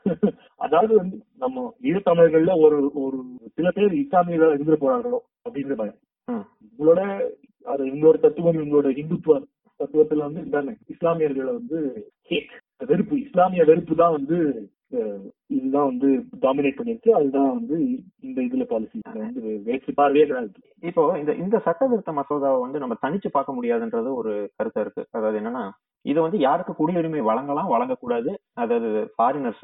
[0.65, 3.19] அதாவது வந்து நம்ம ஈழத்தமிழர்கள்ல ஒரு ஒரு
[3.57, 5.99] சில பேர் இஸ்லாமியர்களா இருந்து போறார்களோ அப்படிங்கிற பயம்.
[6.67, 7.01] இவங்களோட
[7.67, 9.37] அது இவங்களோட தத்துவம் இவங்களோட இந்துத்துவ
[9.81, 10.43] தத்துவத்துல வந்து
[10.95, 11.79] இஸ்லாமியர்களை வந்து
[12.83, 14.39] வெறுப்பு இஸ்லாமிய வெறுப்பு தான் வந்து
[15.57, 16.09] இதுதான் வந்து
[16.45, 17.77] டாமினேட் பண்ணிருக்கு அதுதான் வந்து
[18.27, 20.51] இந்த இதுல பாலிசி வந்து வேற்று பார்வையே கிடையாது.
[20.83, 25.05] இப்போ இந்த இந்த சட்ட திருத்த மசோதாவை வந்து நம்ம தனிச்சு பார்க்க முடியாதுன்றது ஒரு கருத்தா இருக்கு.
[25.17, 25.65] அதாவது என்னன்னா
[26.05, 28.33] இது வந்து யாருக்கு குடியுரிமை வழங்கலாம் வழங்கக்கூடாது.
[28.63, 29.63] அதாவது ஃபாரினர்ஸ்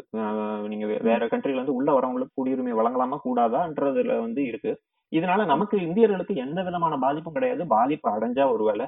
[0.73, 4.73] நீங்க வேற கண்ட்ரில இருந்து உள்ள வரவங்களுக்கு குடியுரிமை வழங்கலாமா கூடாதான்றதுல வந்து இருக்கு.
[5.13, 7.63] இதனால நமக்கு இந்தியர்களுக்கு எந்த விதமான பாதிப்பும் கிடையாது.
[7.75, 8.87] பாதிப்பு அடைஞ்சா ஒருவேளை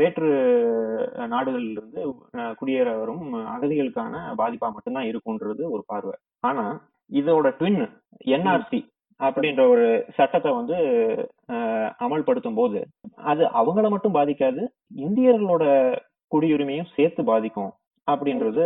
[0.00, 0.30] வேற்று
[1.34, 2.02] நாடுகளில் இருந்து
[2.60, 3.24] குடியேற வரும்
[3.54, 6.16] அகதிகளுக்கான பாதிப்பா மட்டும்தான் இருக்கும்ன்றது ஒரு பார்வை.
[6.48, 6.66] ஆனா
[7.10, 7.80] இதோட ட்வின்
[8.36, 8.80] என்ஆர்சி
[9.20, 10.78] அப்படின்ற ஒரு சட்டத்தை வந்து
[12.04, 12.80] அமல்படுத்தும் போது
[13.30, 14.62] அது அவங்கள மட்டும் பாதிக்காது
[15.04, 15.64] இந்தியர்களோட
[16.32, 17.72] குடியுரிமையும் சேர்த்து பாதிக்கும்.
[18.08, 18.64] அப்படின்றது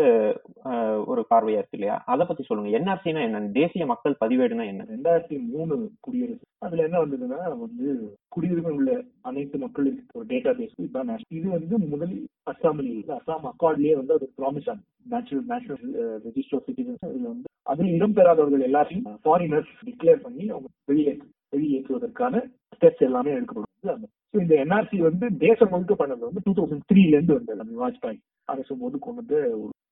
[1.07, 1.97] ஒரு பார்வையா இருக்கு இல்லையா?
[2.07, 2.71] அதை பத்தி சொல்லுங்க.
[2.79, 4.87] என்ஆர்சினா என்ன தேசிய மக்கள் பதிவேடுனா என்ன?
[4.91, 6.45] ரெண்டாயிரத்தி மூணு குடியரசு.
[6.59, 7.87] அதுல என்ன வந்ததுன்னா வந்து
[8.35, 8.91] குடியுரிமை உள்ள
[9.23, 14.71] அனைத்து மக்களுக்கு ஒரு டேட்டா பேஸ் இதுதான் இது வந்து முதலில் அசாமில் அசாம் அக்கார்ட்லயே வந்து அது promise
[15.13, 15.95] natural national
[16.27, 21.15] register citizens இதுல வந்து அதில் இடம் பெறாதவர்கள் எல்லாரையும் ஃபாரினர்ஸ் டிக்ளேர் பண்ணி அவங்க வெளியே
[21.53, 22.35] வெளியேற்றுவதற்கான
[22.77, 23.93] ஸ்டெப்ஸ் எல்லாமே எடுக்கப்படும் So,
[24.41, 27.63] இந்த என்ஆர்சி வந்து தேசம் முழுக்க பண்ணது வந்து டூ தௌசண்ட் த்ரீல இருந்து வந்தது.
[27.63, 29.39] அந்த வாஜ்பாய் அரசு போது கொண்டு வந்து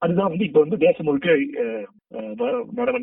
[0.02, 1.28] அதுதான் வந்து இப்ப வந்து தேசம் முழுக்க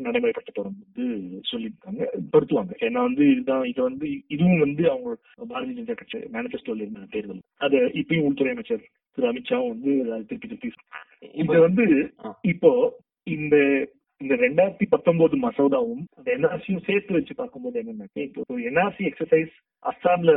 [0.05, 1.05] நடைமுறைப்படுத்த வந்து
[1.51, 2.01] சொல்லியிருக்காங்க.
[2.33, 2.73] படுத்துவாங்க.
[2.87, 5.09] ஏன்னா வந்து இதுதான் இது வந்து இதுவும் வந்து அவங்க
[5.51, 7.41] பாரதிய ஜனதா கட்சி மேனிபெஸ்டோல இருந்த தேர்தல்.
[7.57, 8.85] அது இப்பயும் உள்துறை அமைச்சர்
[9.17, 9.91] திரு அமித்ஷாவும் வந்து
[10.29, 10.71] திருப்பி திருப்பி
[11.21, 11.87] இது இப்போ வந்து.
[12.53, 12.71] இப்போ
[13.27, 13.55] இந்த
[14.21, 19.53] இந்த ரெண்டாயிரத்தி பத்தொன்பது மசோதாவும் அந்த என்ஆர்சியும் சேர்த்து வச்சு பார்க்கும்போது என்னன்னாக்க இப்போ என்ஆர்சி எக்ஸசைஸ்
[19.85, 20.33] அஸ்ஸாம்ல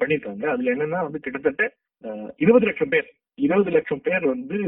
[0.00, 0.44] பண்ணிருக்காங்க.
[0.52, 1.64] அதுல என்னன்னா வந்து கிட்டத்தட்ட
[2.44, 4.58] இருபது லட்சம் பேர் இருபது லட்சம் பேர் வந்து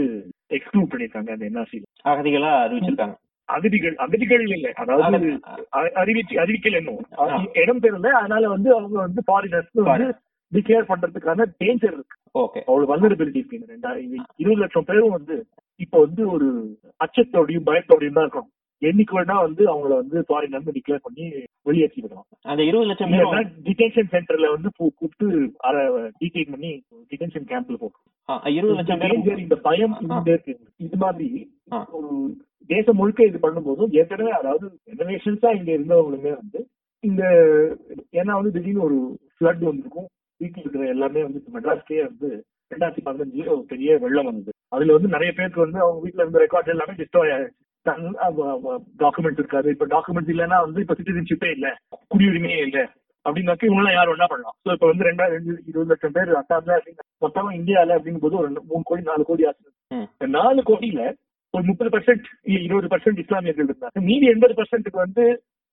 [0.59, 1.78] எக்ஸ்க்ளூட் பண்ணிருக்காங்க அந்த என்ஆர்சி
[2.12, 3.16] அகதிகளா அறிவிச்சிருக்காங்க.
[3.48, 4.66] அகதிகள் அகதிகள் இல்ல.
[4.83, 5.31] அதாவது
[6.02, 7.00] அறிவிச்சு அறிவிக்கல இன்னும்.
[7.62, 8.11] இடம் பெறல.
[8.20, 10.12] அதனால வந்து அவங்க வந்து ஃபாரினர்ஸ் வந்து
[10.52, 12.16] டிக்ளேர் பண்றதுக்கான டேஞ்சர் இருக்கு.
[12.42, 13.59] ஓகே அவ்வளவு வல்னரபிலிட்டி இருக்கு.
[13.61, 15.37] இந்த ரெண்டா இது இருபது லட்சம் பேரும் வந்து
[15.80, 16.48] இப்ப வந்து ஒரு
[17.00, 18.50] அச்சத்தோடையும் பயத்தோடையும் தான் இருக்கணும்.
[18.82, 21.24] என்னைக்கு வேணா வந்து அவங்கள வந்து ஃபாரினர் டிக்ளேர் பண்ணி
[21.66, 23.12] வெளியேற்றி விடலாம் அந்த இருபது லட்சம்
[23.68, 25.26] டிடென்ஷன் சென்டர்ல வந்து கூப்பிட்டு
[26.20, 26.70] டீடைன் பண்ணி
[27.12, 29.94] டிடென்ஷன் கேம்ப்ல போகும் ஆ, இருபது லட்சம் டேஞ்சர் இந்த பயம்
[30.26, 30.54] இருக்கு.
[30.80, 31.28] இது மாதிரி.
[31.98, 32.11] ஒரு
[32.70, 36.61] தேசம் முழுக்க இது பண்ணும்போதும் ஏற்கனவே அதாவது ஜெனரேஷன்ஸா இங்க இருந்தவங்களுமே வந்து
[37.04, 37.22] இந்த
[38.14, 38.98] ஏன்னா வந்து திடீர்னு ஒரு
[39.35, 40.08] ஃபிளட் வந்திருக்கும்.
[40.40, 42.28] வீட்டுல இருக்கிற எல்லாமே வந்து மெட்ராஸ்க்கே வந்து
[42.70, 44.51] ரெண்டாயிரத்தி பதினஞ்சுல ஒரு பெரிய வெள்ளம் வந்தது.
[44.72, 47.58] அதுல வந்து நிறைய பேருக்கு வந்து அவங்க வீட்டுல இருந்த ரெக்கார்ட் எல்லாமே டிஸ்ட்ராய் ஆயிடுச்சு.
[49.02, 49.68] டாக்குமெண்ட் இருக்காது.
[49.74, 51.68] இப்ப டாக்குமெண்ட் இல்லைன்னா வந்து இப்ப சிட்டிசன்ஷிப்பே இல்ல.
[52.12, 52.80] குடியுரிமையே இல்ல.
[53.26, 54.54] அப்படின்னாக்க இவங்க எல்லாம் யாரும் என்ன பண்ணலாம்?
[54.64, 58.48] சோ இப்ப வந்து ரெண்டாயிரம் ரெண்டு இருபது லட்சம் பேர் அசாம்ல அப்படின்னு மொத்தமா இந்தியால அப்படிங்கும் போது ஒரு
[58.70, 61.02] மூணு கோடி நாலு கோடி ஆச்சு நாலு கோடியில
[61.54, 62.26] ஒரு முப்பது பர்சன்ட்
[62.66, 64.00] இருபது பர்சன்ட் இஸ்லாமியர்கள் இருந்தாங்க.
[64.08, 65.24] மீதி எண்பது பர்சன்ட்டுக்கு வந்து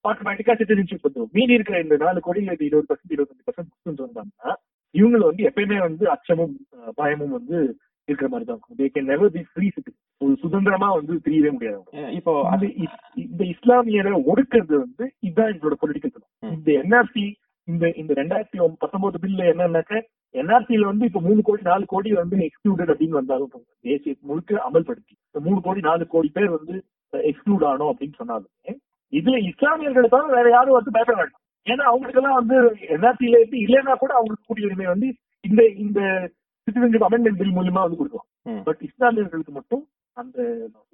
[0.05, 4.51] ஆட்டோமேட்டிக்கா சிட்டிசன்ஷிப் வந்துடும் மீதி இருக்கிற இந்த நாலு கோடியில இது இருபது பர்சன்ட் இருபத்தஞ்சு பர்சன்ட் முஸ்லிம்ஸ் வந்தாங்கன்னா
[4.95, 6.53] இவங்க வந்து எப்பயுமே வந்து அச்சமும்
[6.95, 7.57] பயமும் வந்து
[8.09, 8.77] இருக்கிற மாதிரி தான் இருக்கும்.
[8.79, 9.91] They can never be free city
[10.21, 11.81] ஒரு சுதந்திரமா வந்து தெரியவே முடியாது
[12.17, 12.65] இப்போ அது
[13.23, 16.53] இந்த இஸ்லாமியரை ஒடுக்கிறது வந்து இதுதான் எங்களோட பொலிட்டிக்கல் ம்.
[16.55, 17.25] இந்த என்ஆர்சி
[17.67, 19.93] இந்த இந்த ரெண்டாயிரத்தி பத்தொன்பது பில்ல என்னன்னாக்க
[20.35, 23.51] என்ஆர்சியில வந்து இப்ப மூணு கோடி நாலு கோடி வந்து எக்ஸ்க்ளூடட் அப்படின்னு வந்தாலும்.
[23.85, 25.13] தேசிய முழுக்க அமல்படுத்தி.
[25.27, 26.75] இந்த மூணு கோடி நாலு கோடி பேர் வந்து
[27.13, 28.73] எக்ஸ்க்ளூட் ஆனோம் அப்படின்னு சொன்னாலுமே
[29.13, 31.43] இதுல இஸ்லாமியர்களை தவிர வேற யாரும் வந்து பயப்பட வேண்டாம்.
[31.67, 32.55] ஏன்னா அவங்களுக்கு எல்லாம் வந்து
[32.95, 35.07] என்ஆர்சியில இருந்து இல்லைன்னா கூட அவங்களுக்கு குடியுரிமை வந்து
[35.45, 35.99] இந்த இந்த
[36.69, 38.27] சிட்டிசன்ஷிப் அமெண்ட்மெண்ட் பில் மூலியமா வந்து கொடுக்கலாம்.
[38.49, 38.61] ம்.
[38.63, 39.83] பட் இஸ்லாமியர்களுக்கு மட்டும்
[40.17, 40.37] அந்த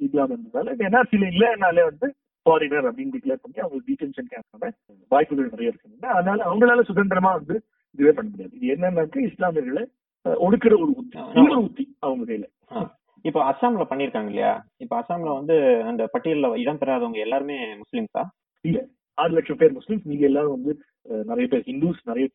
[0.05, 2.07] இல்லாம இருந்ததால என்ஆர்சியில இல்லைனாலே வந்து
[2.45, 4.65] ஃபாரினர் அப்படின்னு டிக்ளேர் பண்ணி அவங்களுக்கு டீடென்ஷன் கேம்ப்
[5.11, 7.55] வாய்ப்புகள் நிறைய இருக்குங்க அதனால அவங்களால சுதந்திரமா வந்து
[7.95, 8.53] இதுவே பண்ண முடியாது.
[8.57, 9.83] இது என்னன்னாக்க இஸ்லாமியர்களை
[10.25, 11.17] ஒடுக்குற ஒரு உத்தி
[11.63, 12.45] உத்தி அவங்க கையில.
[13.25, 14.51] இப்போ அஸ்ஸாம்ல பண்ணிருக்காங்க இல்லையா?
[14.77, 15.55] இப்போ அஸ்ஸாம்ல வந்து
[15.91, 18.23] அந்த பட்டியல்ல இடம் பெறாதவங்க எல்லாருமே முஸ்லிம்ஸா?
[19.17, 20.71] ஆறு லட்சம் பேர் முஸ்லிம்ஸ் நீங்க எல்லாரும் வந்து
[21.29, 22.27] நிறைய பேர் ஹிந்துஸ் நிறைய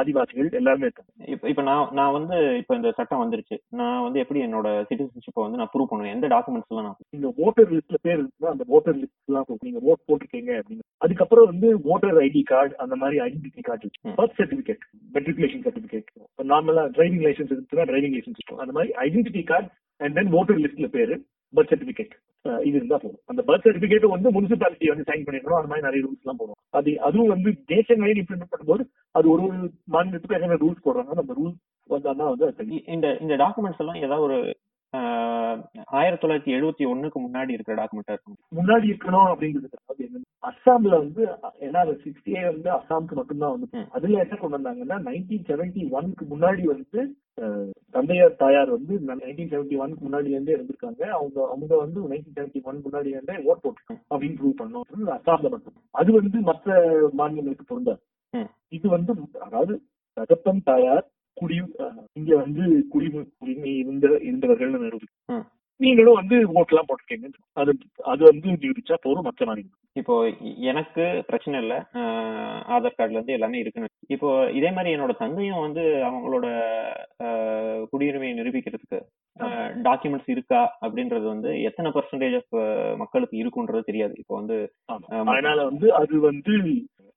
[0.00, 1.12] ஆதிவாசிகள் எல்லாருமே இருக்காங்க.
[1.34, 3.56] இப்போ இப்போ நான் நான் வந்து இப்போ இந்த சட்டம் வந்துருச்சு.
[3.80, 7.72] நான் வந்து எப்படி என்னோட சிட்டிசன்ஷிப்பை வந்து நான் ப்ரூவ் பண்ணுவேன் எந்த டாக்குமெண்ட்ஸ் எல்லாம் நான் இந்த ஓட்டர்
[7.74, 9.46] லிஸ்ட்ல பேர் இருக்குன்னா அந்த ஓட்டர் லிஸ்ட் எல்லாம்.
[9.66, 10.86] நீங்க ஓட் போட்டிருக்கீங்க அப்படின்னு.
[11.06, 13.90] அதுக்கப்புறம் வந்து ஓட்டர் ஐடி கார்டு அந்த மாதிரி identity card.
[14.20, 14.86] Birth certificate
[15.16, 16.10] matriculation certificate
[16.52, 18.62] நார்மலா டிரைவிங் லைசன்ஸ் இருக்குன்னா டிரைவிங் லைசன்ஸ் இருக்கும்.
[18.64, 21.16] அந்த மாதிரி identity card and then voter லிஸ்ட்ல பேரு.
[21.54, 22.12] பர்த் சர்டிபிகேட்
[22.68, 23.20] இது இருந்தா போதும்.
[23.26, 26.90] அந்த பர்த் சர்டிபிகேட் வந்து முனிசிபாலிட்டி வந்து சைன் பண்ணிருக்கணும் அந்த மாதிரி நிறைய ரூல்ஸ் எல்லாம் போடுவோம் அது
[27.08, 28.84] அதுவும் வந்து நேஷன் வைட் இம்ப்ளிமெண்ட் பண்ணும்போது
[29.18, 29.58] அது ஒரு ஒரு
[29.94, 31.12] மாநிலத்துக்கு என்னென்ன ரூல்ஸ் போடுறாங்க.
[31.16, 31.58] அந்த ரூல்ஸ்
[31.90, 34.38] வந்தாதான் வந்து இந்த இந்த டாக்குமெண்ட்ஸ் எல்லாம் ஏதாவது ஒரு
[35.98, 41.22] ஆயிரத்தி தொள்ளாயிரத்தி எழுபத்தி ஒண்ணுக்கு முன்னாடி இருக்கிற டாக்குமெண்டா இருக்கும் முன்னாடி இருக்கணும் அப்படிங்கிறது அஸ்ஸாம்ல வந்து
[41.66, 43.66] ஏன்னா சிக்ஸ்டி வந்து அஸ்ஸாமுக்கு மட்டும்தான் வந்து.
[43.96, 47.00] அதுல என்ன கொண்டு வந்தாங்கன்னா நைன்டீன் செவன்டி ஒன்க்கு முன்னாடி வந்து
[47.94, 52.84] தந்தையார் தாயார் வந்து நைன்டீன் செவன்டி ஒன்க்கு முன்னாடி இருந்தே இருந்திருக்காங்க அவங்க அவங்க வந்து நைன்டீன் செவன்டி ஒன்
[52.86, 56.68] முன்னாடி இருந்தே ஓட் போட்டுருக்காங்க அப்படின்னு ப்ரூவ் பண்ணோம் அஸ்ஸாம்ல மட்டும் அது வந்து மற்ற
[57.12, 58.02] மாநிலங்களுக்கு பொருந்தாது.
[58.72, 59.12] இது வந்து
[59.46, 59.74] அதாவது
[60.16, 61.56] தகப்பன் தாயார் குடி
[62.18, 65.44] இங்க வந்து குடிமை குடிமை இருந்த இருந்தவர்கள் நிரூபிக்கும்.
[65.80, 67.28] நீங்களும் வந்து ஓட்டெல்லாம் போட்டிருக்கீங்க.
[67.56, 67.72] அது
[68.12, 70.14] அது வந்து நிரூபிச்சா போதும் மற்ற மாநிலம் இப்போ
[70.70, 71.74] எனக்கு பிரச்சனை இல்ல.
[72.74, 76.46] ஆதார் கார்டுல இருந்து எல்லாமே இருக்குன்னு இப்போ இதே மாதிரி என்னோட தந்தையும் வந்து அவங்களோட
[77.92, 79.00] குடியுரிமையை நிரூபிக்கிறதுக்கு
[79.82, 82.54] டாக்குமெண்ட்ஸ் இருக்கா அப்படின்றது வந்து எத்தனை பர்சன்டேஜ் ஆஃப்
[82.96, 84.14] மக்களுக்கு இருக்குன்றது தெரியாது.
[84.22, 84.58] இப்போ வந்து.
[85.30, 86.54] அதனால வந்து அது வந்து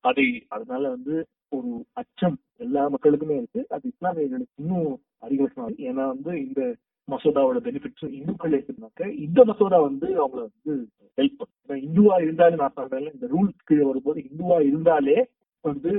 [0.04, 1.15] அதை அதனால வந்து
[1.52, 3.62] ஒரு அச்சம் எல்லா மக்களுக்குமே இருக்கு.
[3.76, 4.89] அது இஸ்லாமியர்களுக்கு இன்னும்
[5.36, 6.62] இருக்கு ஏன்னா வந்து இந்த
[7.08, 10.74] மசோதாவோட பெனிஃபிட்ஸ் இந்துக்கள் எடுத்துனாக்க இந்த மசோதா வந்து அவங்கள வந்து
[11.18, 11.82] ஹெல்ப் பண்ணும்.
[11.84, 15.18] இந்துவா இருந்தாலும் நான் சொல்றேன் இந்த ரூல்ஸ் கீழே வரும்போது இந்துவா இருந்தாலே
[15.66, 15.92] வந்து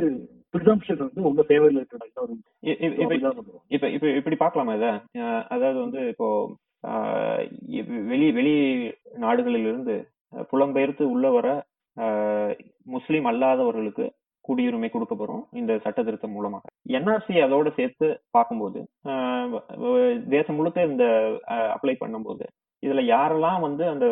[0.54, 2.40] ப்ரிசம்ஷன் வந்து உங்க ஃபேவர்ல இருக்கிற ரூல்
[3.04, 3.14] இப்ப
[3.70, 4.88] இப்ப இப்ப இப்படி பார்க்கலாமா இத?
[5.48, 6.28] அதாவது வந்து இப்போ
[8.10, 8.54] வெளி வெளி
[9.16, 9.94] நாடுகளில் இருந்து
[10.52, 11.48] புலம்பெயர்த்து உள்ள வர
[12.86, 14.06] முஸ்லிம் அல்லாதவர்களுக்கு
[14.44, 16.64] குடியுரிமை கொடுக்க போறோம் இந்த சட்ட திருத்தம் மூலமாக.
[16.96, 18.80] என்ஆர்சி அதோட சேர்த்து பார்க்கும்போது
[20.34, 21.04] தேசம் முழுக்க இந்த
[21.76, 22.46] அப்ளை பண்ணும்போது
[22.82, 24.06] இதுல யாரெல்லாம் வந்து அந்த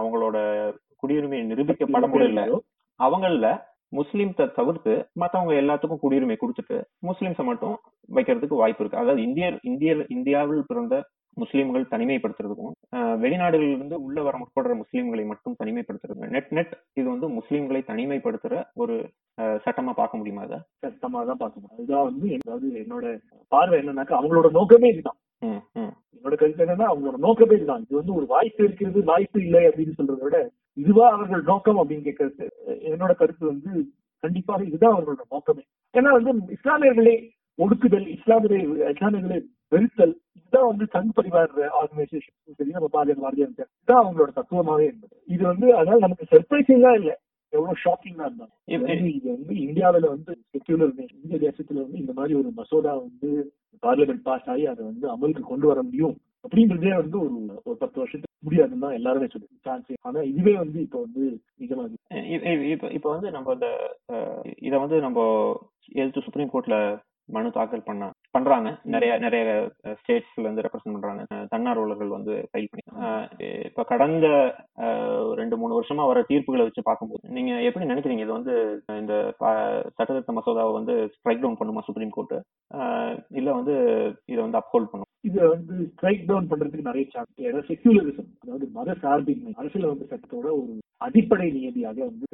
[0.00, 0.36] அவங்களோட
[1.02, 2.44] குடியுரிமை நிரூபிக்கப்பட முடியல
[3.00, 3.48] அவங்கள
[3.92, 6.76] முஸ்லிம்ஸை தவிர்த்து மத்தவங்க எல்லாத்துக்கும் குடியுரிமை கொடுத்துட்டு
[7.08, 7.76] முஸ்லிம்ஸை மட்டும்
[8.16, 9.02] வைக்கிறதுக்கு வாய்ப்பு இருக்கு.
[9.02, 10.94] அதாவது இந்தியர் இந்தியர் இந்தியாவில் பிறந்த
[11.36, 17.28] முஸ்லீம்கள் தனிமைப்படுத்துறதுக்கும் அஹ், வெளிநாடுகளில் இருந்து உள்ள வர முற்படுற முஸ்லீம்களை மட்டும் தனிமைப்படுத்துறது நெட் நெட் இது வந்து
[17.36, 18.94] முஸ்லீம்களை தனிமைப்படுத்துற ஒரு
[19.64, 23.06] சட்டமா பார்க்க முடியுமா அதை சட்டமா தான் பார்க்கணும் அதுதான் வந்து அதாவது என்னோட
[23.52, 25.18] பார்வை என்னன்னாக்கா அவங்களோட நோக்கமே இதுதான்.
[26.14, 27.82] என்னோட கருத்து என்னன்னா அவங்களோட நோக்கமே இதுதான்.
[27.84, 30.38] இது வந்து ஒரு வாய்ப்பு இருக்கிறது வாய்ப்பு இல்லை அப்படின்னு சொல்றதை விட
[30.76, 32.46] இதுவா அவர்கள் நோக்கம் அப்படின்னு கேட்கறது
[32.90, 33.70] என்னோட கருத்து வந்து
[34.24, 35.62] கண்டிப்பாக இதுதான் அவர்களோட நோக்கமே.
[35.94, 37.14] ஏன்னா வந்து இஸ்லாமியர்களை
[37.58, 38.58] ஒடுக்குதல் இஸ்லாமியரை
[38.94, 39.38] இஸ்லாமியர்களை
[39.72, 40.14] வெறுத்தல்
[40.46, 45.66] இதுதான் வந்து சங் பரிவார் ஆர்கனைசேஷன் சரி நம்ம பாரதிய பாரதிய இதுதான் அவங்களோட தத்துவமாவே இருந்தது இது வந்து
[45.78, 47.12] அதனால நமக்கு சர்ப்ரைசிங்கா இல்ல.
[47.52, 52.92] எவ்வளவு ஷாக்கிங்கா இருந்தாங்க இது வந்து இந்தியாவுல வந்து செக்யூலர் இந்திய தேசத்துல வந்து இந்த மாதிரி ஒரு மசோதா
[53.00, 53.30] வந்து
[53.82, 58.24] பார்லிமெண்ட் பாஸ் ஆகி அதை வந்து அமலுக்கு கொண்டு வர முடியும் அப்படின்றதே வந்து ஒரு ஒரு பத்து வருஷத்துக்கு
[58.42, 59.54] முடியாதுன்னு தான் எல்லாருமே சொல்லுது.
[59.66, 61.22] சான்ஸ் ஆனா இதுவே வந்து இப்ப வந்து
[61.60, 61.96] நிஜமாகுது
[62.74, 63.68] இப்ப இப்ப வந்து நம்ம இந்த
[64.66, 65.20] இத வந்து நம்ம
[65.94, 66.78] எதிர்த்து சுப்ரீம் கோர்ட்ல
[67.34, 68.68] மனு தாக்கல் பண்ண பண்றாங்க.
[68.94, 69.44] நிறைய நிறைய
[70.00, 71.22] ஸ்டேட்ஸ்ல இருந்து ரெப்ரசென்ட் பண்றாங்க.
[71.52, 72.84] தன்னார்வலர்கள் வந்து ஃபைல் பண்ணி
[73.68, 74.26] இப்ப கடந்த
[75.40, 78.24] ரெண்டு மூணு வருஷமா வர தீர்ப்புகளை வச்சு பார்க்கும்போது நீங்க எப்படி நினைக்கிறீங்க?
[78.26, 78.54] இது வந்து
[79.02, 82.36] இந்த சட்டத்திருத்த மசோதாவை வந்து ஸ்ட்ரைக் டவுன் பண்ணுமா சுப்ரீம் கோர்ட்
[83.40, 83.74] இல்ல வந்து
[84.32, 85.10] இதை வந்து அப்ஹோல்ட் பண்ணும்?
[85.26, 90.46] இதை வந்து ஸ்ட்ரைக் டவுன் பண்றதுக்கு நிறைய சான்ஸ் ஏன்னா செக்யூலரிசம் அதாவது மத சார்பின்மை அரசியல் வந்து சட்டத்தோட
[90.60, 92.26] ஒரு அடிப்படை நியதியாக வந்து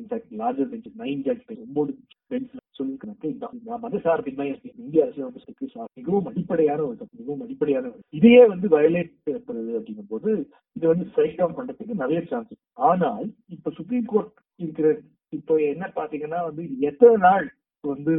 [0.00, 1.92] in fact larger bench nine judge ஒன்பது
[2.32, 3.48] பெஞ்ச் சொல்லியிருக்கிறாங்க.
[3.56, 4.46] இந்த மத சார்பின்மை
[4.82, 10.12] இந்திய அரசியல் வந்து சார் மிகவும் அடிப்படையான ஒரு சட்டம், மிகவும் அடிப்படையான இதையே வந்து வயலேட் ஏற்படுது அப்படிங்கும்
[10.12, 10.30] போது
[10.76, 12.54] இது வந்து ஸ்ட்ரைக் டவுன் பண்றதுக்கு நிறைய சான்ஸ்
[12.90, 13.26] ஆனால்
[13.56, 14.88] இப்ப சுப்ரீம் கோர்ட் இருக்கிற
[15.32, 17.46] இப்போ என்ன பாத்தீங்கன்னா வந்து எத்தனை நாள்
[17.84, 18.14] வந்து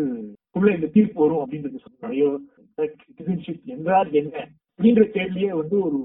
[0.55, 2.23] உள்ள இந்த தீர்ப்பு வரும் அப்படின்றது நிறைய
[2.77, 4.35] சிட்டிசன்ஷிப் என்றால் என்ன?
[4.73, 5.97] அப்படின்ற கேள்வியே வந்து ஒரு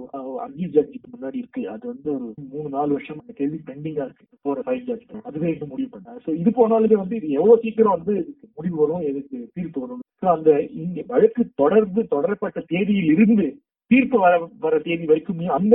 [0.44, 1.62] அஞ்சு ஜட்ஜுக்கு முன்னாடி இருக்கு.
[1.74, 4.24] அது வந்து ஒரு மூணு நாலு வருஷம் அந்த கேள்வி பெண்டிங்கா இருக்கு.
[4.46, 8.14] போற ஃபைவ் ஜட்ஜ் அதுவே இன்னும் முடிவு பண்ணாங்க சோ இது போனாலுமே வந்து இது எவ்வளவு சீக்கிரம் வந்து
[8.22, 10.02] இதுக்கு முடிவு வரும் எதுக்கு தீர்ப்பு வரும்?
[10.36, 10.50] அந்த
[10.82, 13.46] இங்க வழக்கு தொடர்ந்து தொடரப்பட்ட தேதியில் இருந்து
[13.90, 15.74] தீர்ப்பு வர வர தேதி வரைக்கும் அந்த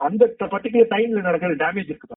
[0.00, 2.16] அந்த பர்டிகுலர் டைம்ல நடக்கிற டேமேஜ் இருக்கு.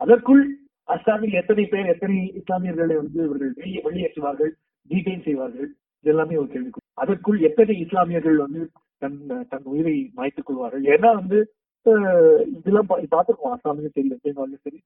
[0.00, 0.42] அதற்குள்
[0.88, 4.52] அஸ்ஸாமில் எத்தனை பேர் எத்தனை இஸ்லாமியர்களை வந்து இவர்கள் வெளியே வெளியேற்றுவார்கள்
[4.90, 5.68] டீடைன் செய்வார்கள்?
[6.04, 8.60] இது எல்லாமே ஒரு கேள்வி அதற்குள் எத்தனை இஸ்லாமியர்கள் வந்து
[9.02, 10.84] தன் தன் உயிரை மாய்த்துக் கொள்வார்கள்?
[10.94, 11.38] ஏன்னா வந்து
[11.86, 13.52] இதெல்லாம் பார்த்திருக்கோம்.
[13.54, 14.78] அஸ்ஸாமிலும் சரி வெஸ்ட் சரி.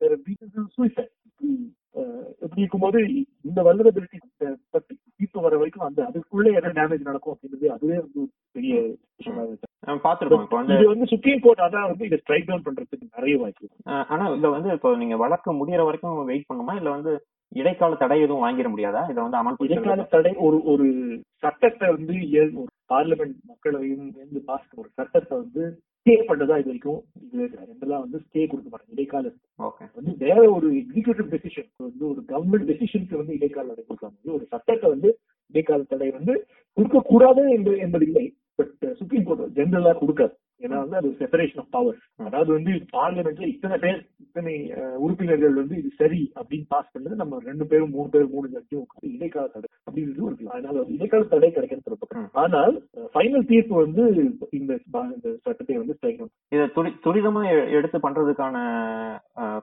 [0.77, 1.13] சூசைட்
[2.45, 2.99] இப்படி இருக்கும்போது
[3.49, 4.19] இந்த வல்லரபிலிட்டி
[4.75, 8.75] பத்தி தீர்ப்பு வர வரைக்கும் அந்த அதுக்குள்ள என்ன டேமேஜ் நடக்கும் அப்படின்றது அதுவே வந்து ஒரு பெரிய
[9.19, 9.69] விஷயமா இருக்கு.
[10.37, 13.69] இப்போ இது வந்து சுப்ரீம் கோர்ட் அதான் வந்து இதை ஸ்ட்ரைக் டவுன் பண்றதுக்கு நிறைய வாய்ப்பு
[14.13, 16.75] ஆனா இதுல வந்து இப்போ நீங்க வழக்கு முடியற வரைக்கும் வெயிட் பண்ணுமா?
[16.81, 17.15] இல்ல வந்து
[17.53, 19.03] இடைக்கால தடை எதுவும் வாங்கிட முடியாதா?
[19.13, 20.87] இதை வந்து அமல் இடைக்கால தடை ஒரு ஒரு
[21.45, 22.15] சட்டத்தை வந்து
[22.93, 25.65] பார்லிமெண்ட் மக்களவையும் சேர்ந்து பாஸ் ஒரு சட்டத்தை வந்து
[26.07, 29.29] ஸ்டே பண்ணதா இது வரைக்கும் இது ரெண்டெல்லாம் வந்து ஸ்டே கொடுக்க மாட்டாங்க இடைக்கால
[29.99, 34.88] வந்து வேற ஒரு எக்ஸிகியூட்டிவ் டெசிஷன் வந்து ஒரு கவர்மெண்ட் டெசிஷனுக்கு வந்து இடைக்கால தடை கொடுக்கலாம் ஒரு சட்டத்தை
[34.95, 35.11] வந்து
[35.55, 36.35] இடைக்கால தடை வந்து
[36.77, 38.25] கொடுக்க கூடாது என்பது இல்லை.
[38.59, 40.35] பட் சுப்ரீம் கோர்ட் ஜெனரலா கொடுக்காது.
[40.62, 43.99] ஏன்னா வந்து அது செப்பரேஷன் ஆஃப் பவர் அதாவது வந்து பார்லிமெண்ட்ல இத்தனை பேர்
[44.37, 44.55] இத்தனை
[45.03, 49.11] உறுப்பினர்கள் வந்து இது சரி அப்படின்னு பாஸ் பண்ணது நம்ம ரெண்டு பேரும் மூணு பேர் மூணு ஜட்ஜும் உட்கார்ந்து
[49.16, 52.25] இடைக்கால தடை அப்படின்னு இருக்கு அதனால ஒரு இடைக்கால தடை கிடைக்கிறது ஒரு.
[52.42, 52.75] ஆனால்
[53.12, 54.05] ஃபைனல் தீர்ப்பு வந்து
[54.59, 54.73] இந்த
[55.44, 56.27] சட்டத்தை வந்து down.
[56.55, 57.42] இதை துரி துரிதமா
[57.77, 58.57] எடுத்து பண்றதுக்கான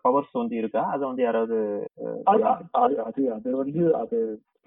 [0.05, 0.84] பவர்ஸ் வந்து இருக்கா?
[0.93, 1.60] அதை வந்து யாராவது
[2.34, 4.17] அது அது வந்து அது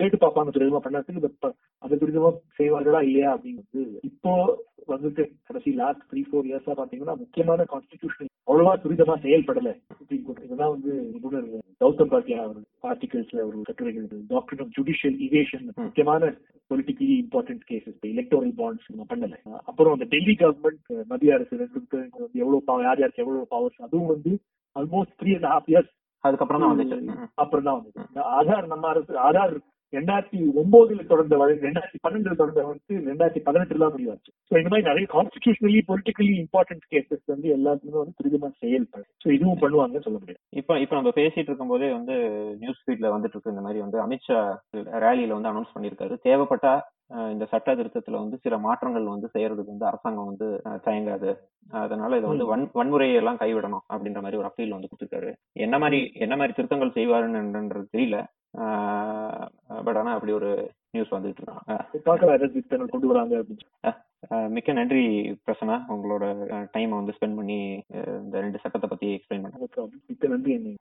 [0.00, 0.50] கேட்டு பார்ப்பாங்க.
[0.54, 4.34] துரிதமா பண்ணாதுக்கு அதை துரிதமா செய்வார்களா இல்லையா அப்படின்னு வந்து இப்போ
[4.94, 9.68] வந்துட்டு கடைசி லாஸ்ட் த்ரீ ஃபோர் இயர்ஸா பாத்தீங்கன்னா முக்கியமான கான்ஸ்டிடியூஷன் அவ்வளவா துரிதமா செயல்படல.
[9.98, 11.46] சுப்ரீம் கோர்ட் இதெல்லாம் வந்து நிபுணர்
[11.80, 12.58] கௌதம் பாட்டியா அவர்
[12.90, 16.30] ஆர்டிகல்ஸ்ல ஒரு கட்டுரைகள் டாக்டர் ஆஃப் ஜுடிஷியல் இவேஷன் முக்கியமான
[16.70, 19.36] பொலிட்டிக்கலி இம்பார்ட்டன்ட் கேசஸ் இப்போ எலக்டோரல் பாண்ட்ஸ் நம்ம பண்ணல.
[19.68, 22.00] அப்புறம் அந்த டெல்லி கவர்மெண்ட் மத்திய அரசு வந்து
[22.42, 24.32] எவ்வளவு power- யார் யாருக்கு எவ்வளவு பவர்ஸ் அதுவும் வந்து
[24.76, 25.92] almost three and half years
[26.24, 26.98] அதுக்கப்புறம் தான் வந்துச்சு.
[27.36, 29.54] அப்புறம் தான் இந்த ஆதார் நம்ம அரசு ஆதார்
[29.96, 34.30] ரெண்டாயிரத்தி ஒன்பதுல தொடர்ந்த வழக்கு ரெண்டாயிரத்தி பன்னெண்டுல தொடர்ந்த வழக்கு ரெண்டாயிரத்தி பதினெட்டுல தான் முடிவாச்சு.
[34.50, 39.10] ஸோ இந்த மாதிரி நிறைய கான்ஸ்டியூஷனலி பொலிட்டிக்கலி இம்பார்ட்டன்ட் கேசஸ் வந்து எல்லாத்துக்குமே வந்து துரிதமா செயல்படும்.
[39.24, 40.42] ஸோ இதுவும் பண்ணுவாங்கன்னு சொல்ல முடியாது.
[40.62, 42.16] இப்ப இப்ப நம்ம பேசிட்டு இருக்கும்போதே வந்து
[42.62, 44.40] நியூஸ் ஃபீட்ல வந்துட்டு இருக்கு இந்த மாதிரி வந்து அமித்ஷா
[45.06, 46.16] ரேலியில வந்து அனௌன்ஸ் பண்ணியிருக்காரு.
[46.28, 46.74] தேவைப்பட்டா
[47.32, 50.46] இந்த சட்ட திருத்தத்துல வந்து சில மாற்றங்கள் வந்து செய்யறதுக்கு வந்து அரசாங்கம் வந்து
[50.86, 51.30] தயங்காது.
[51.82, 55.30] அதனால இதை வந்து வன் வன்முறையை எல்லாம் கைவிடணும் அப்படின்ற மாதிரி ஒரு அப்பீல் வந்து கொடுத்திருக்காரு.
[55.66, 58.18] என்ன மாதிரி என்ன மாதிரி திருத்தங்கள் செய்வாருன்றது தெரியல.
[59.86, 60.50] பட் ஆனா அப்படி ஒரு
[60.94, 62.00] நியூஸ் வந்துட்டு இருக்கு.
[62.08, 63.44] பார்க்கலாம் அரசு திட்டங்கள் கொண்டு வராங்க
[64.56, 65.02] மிக்க நன்றி
[65.46, 66.24] பிரசனா உங்களோட
[66.74, 67.58] டைமை வந்து ஸ்பெண்ட் பண்ணி
[68.24, 69.88] இந்த ரெண்டு சட்டத்தை பத்தி எக்ஸ்பிளைன் பண்ண.
[70.10, 70.74] மிக்க நன்றி என்னை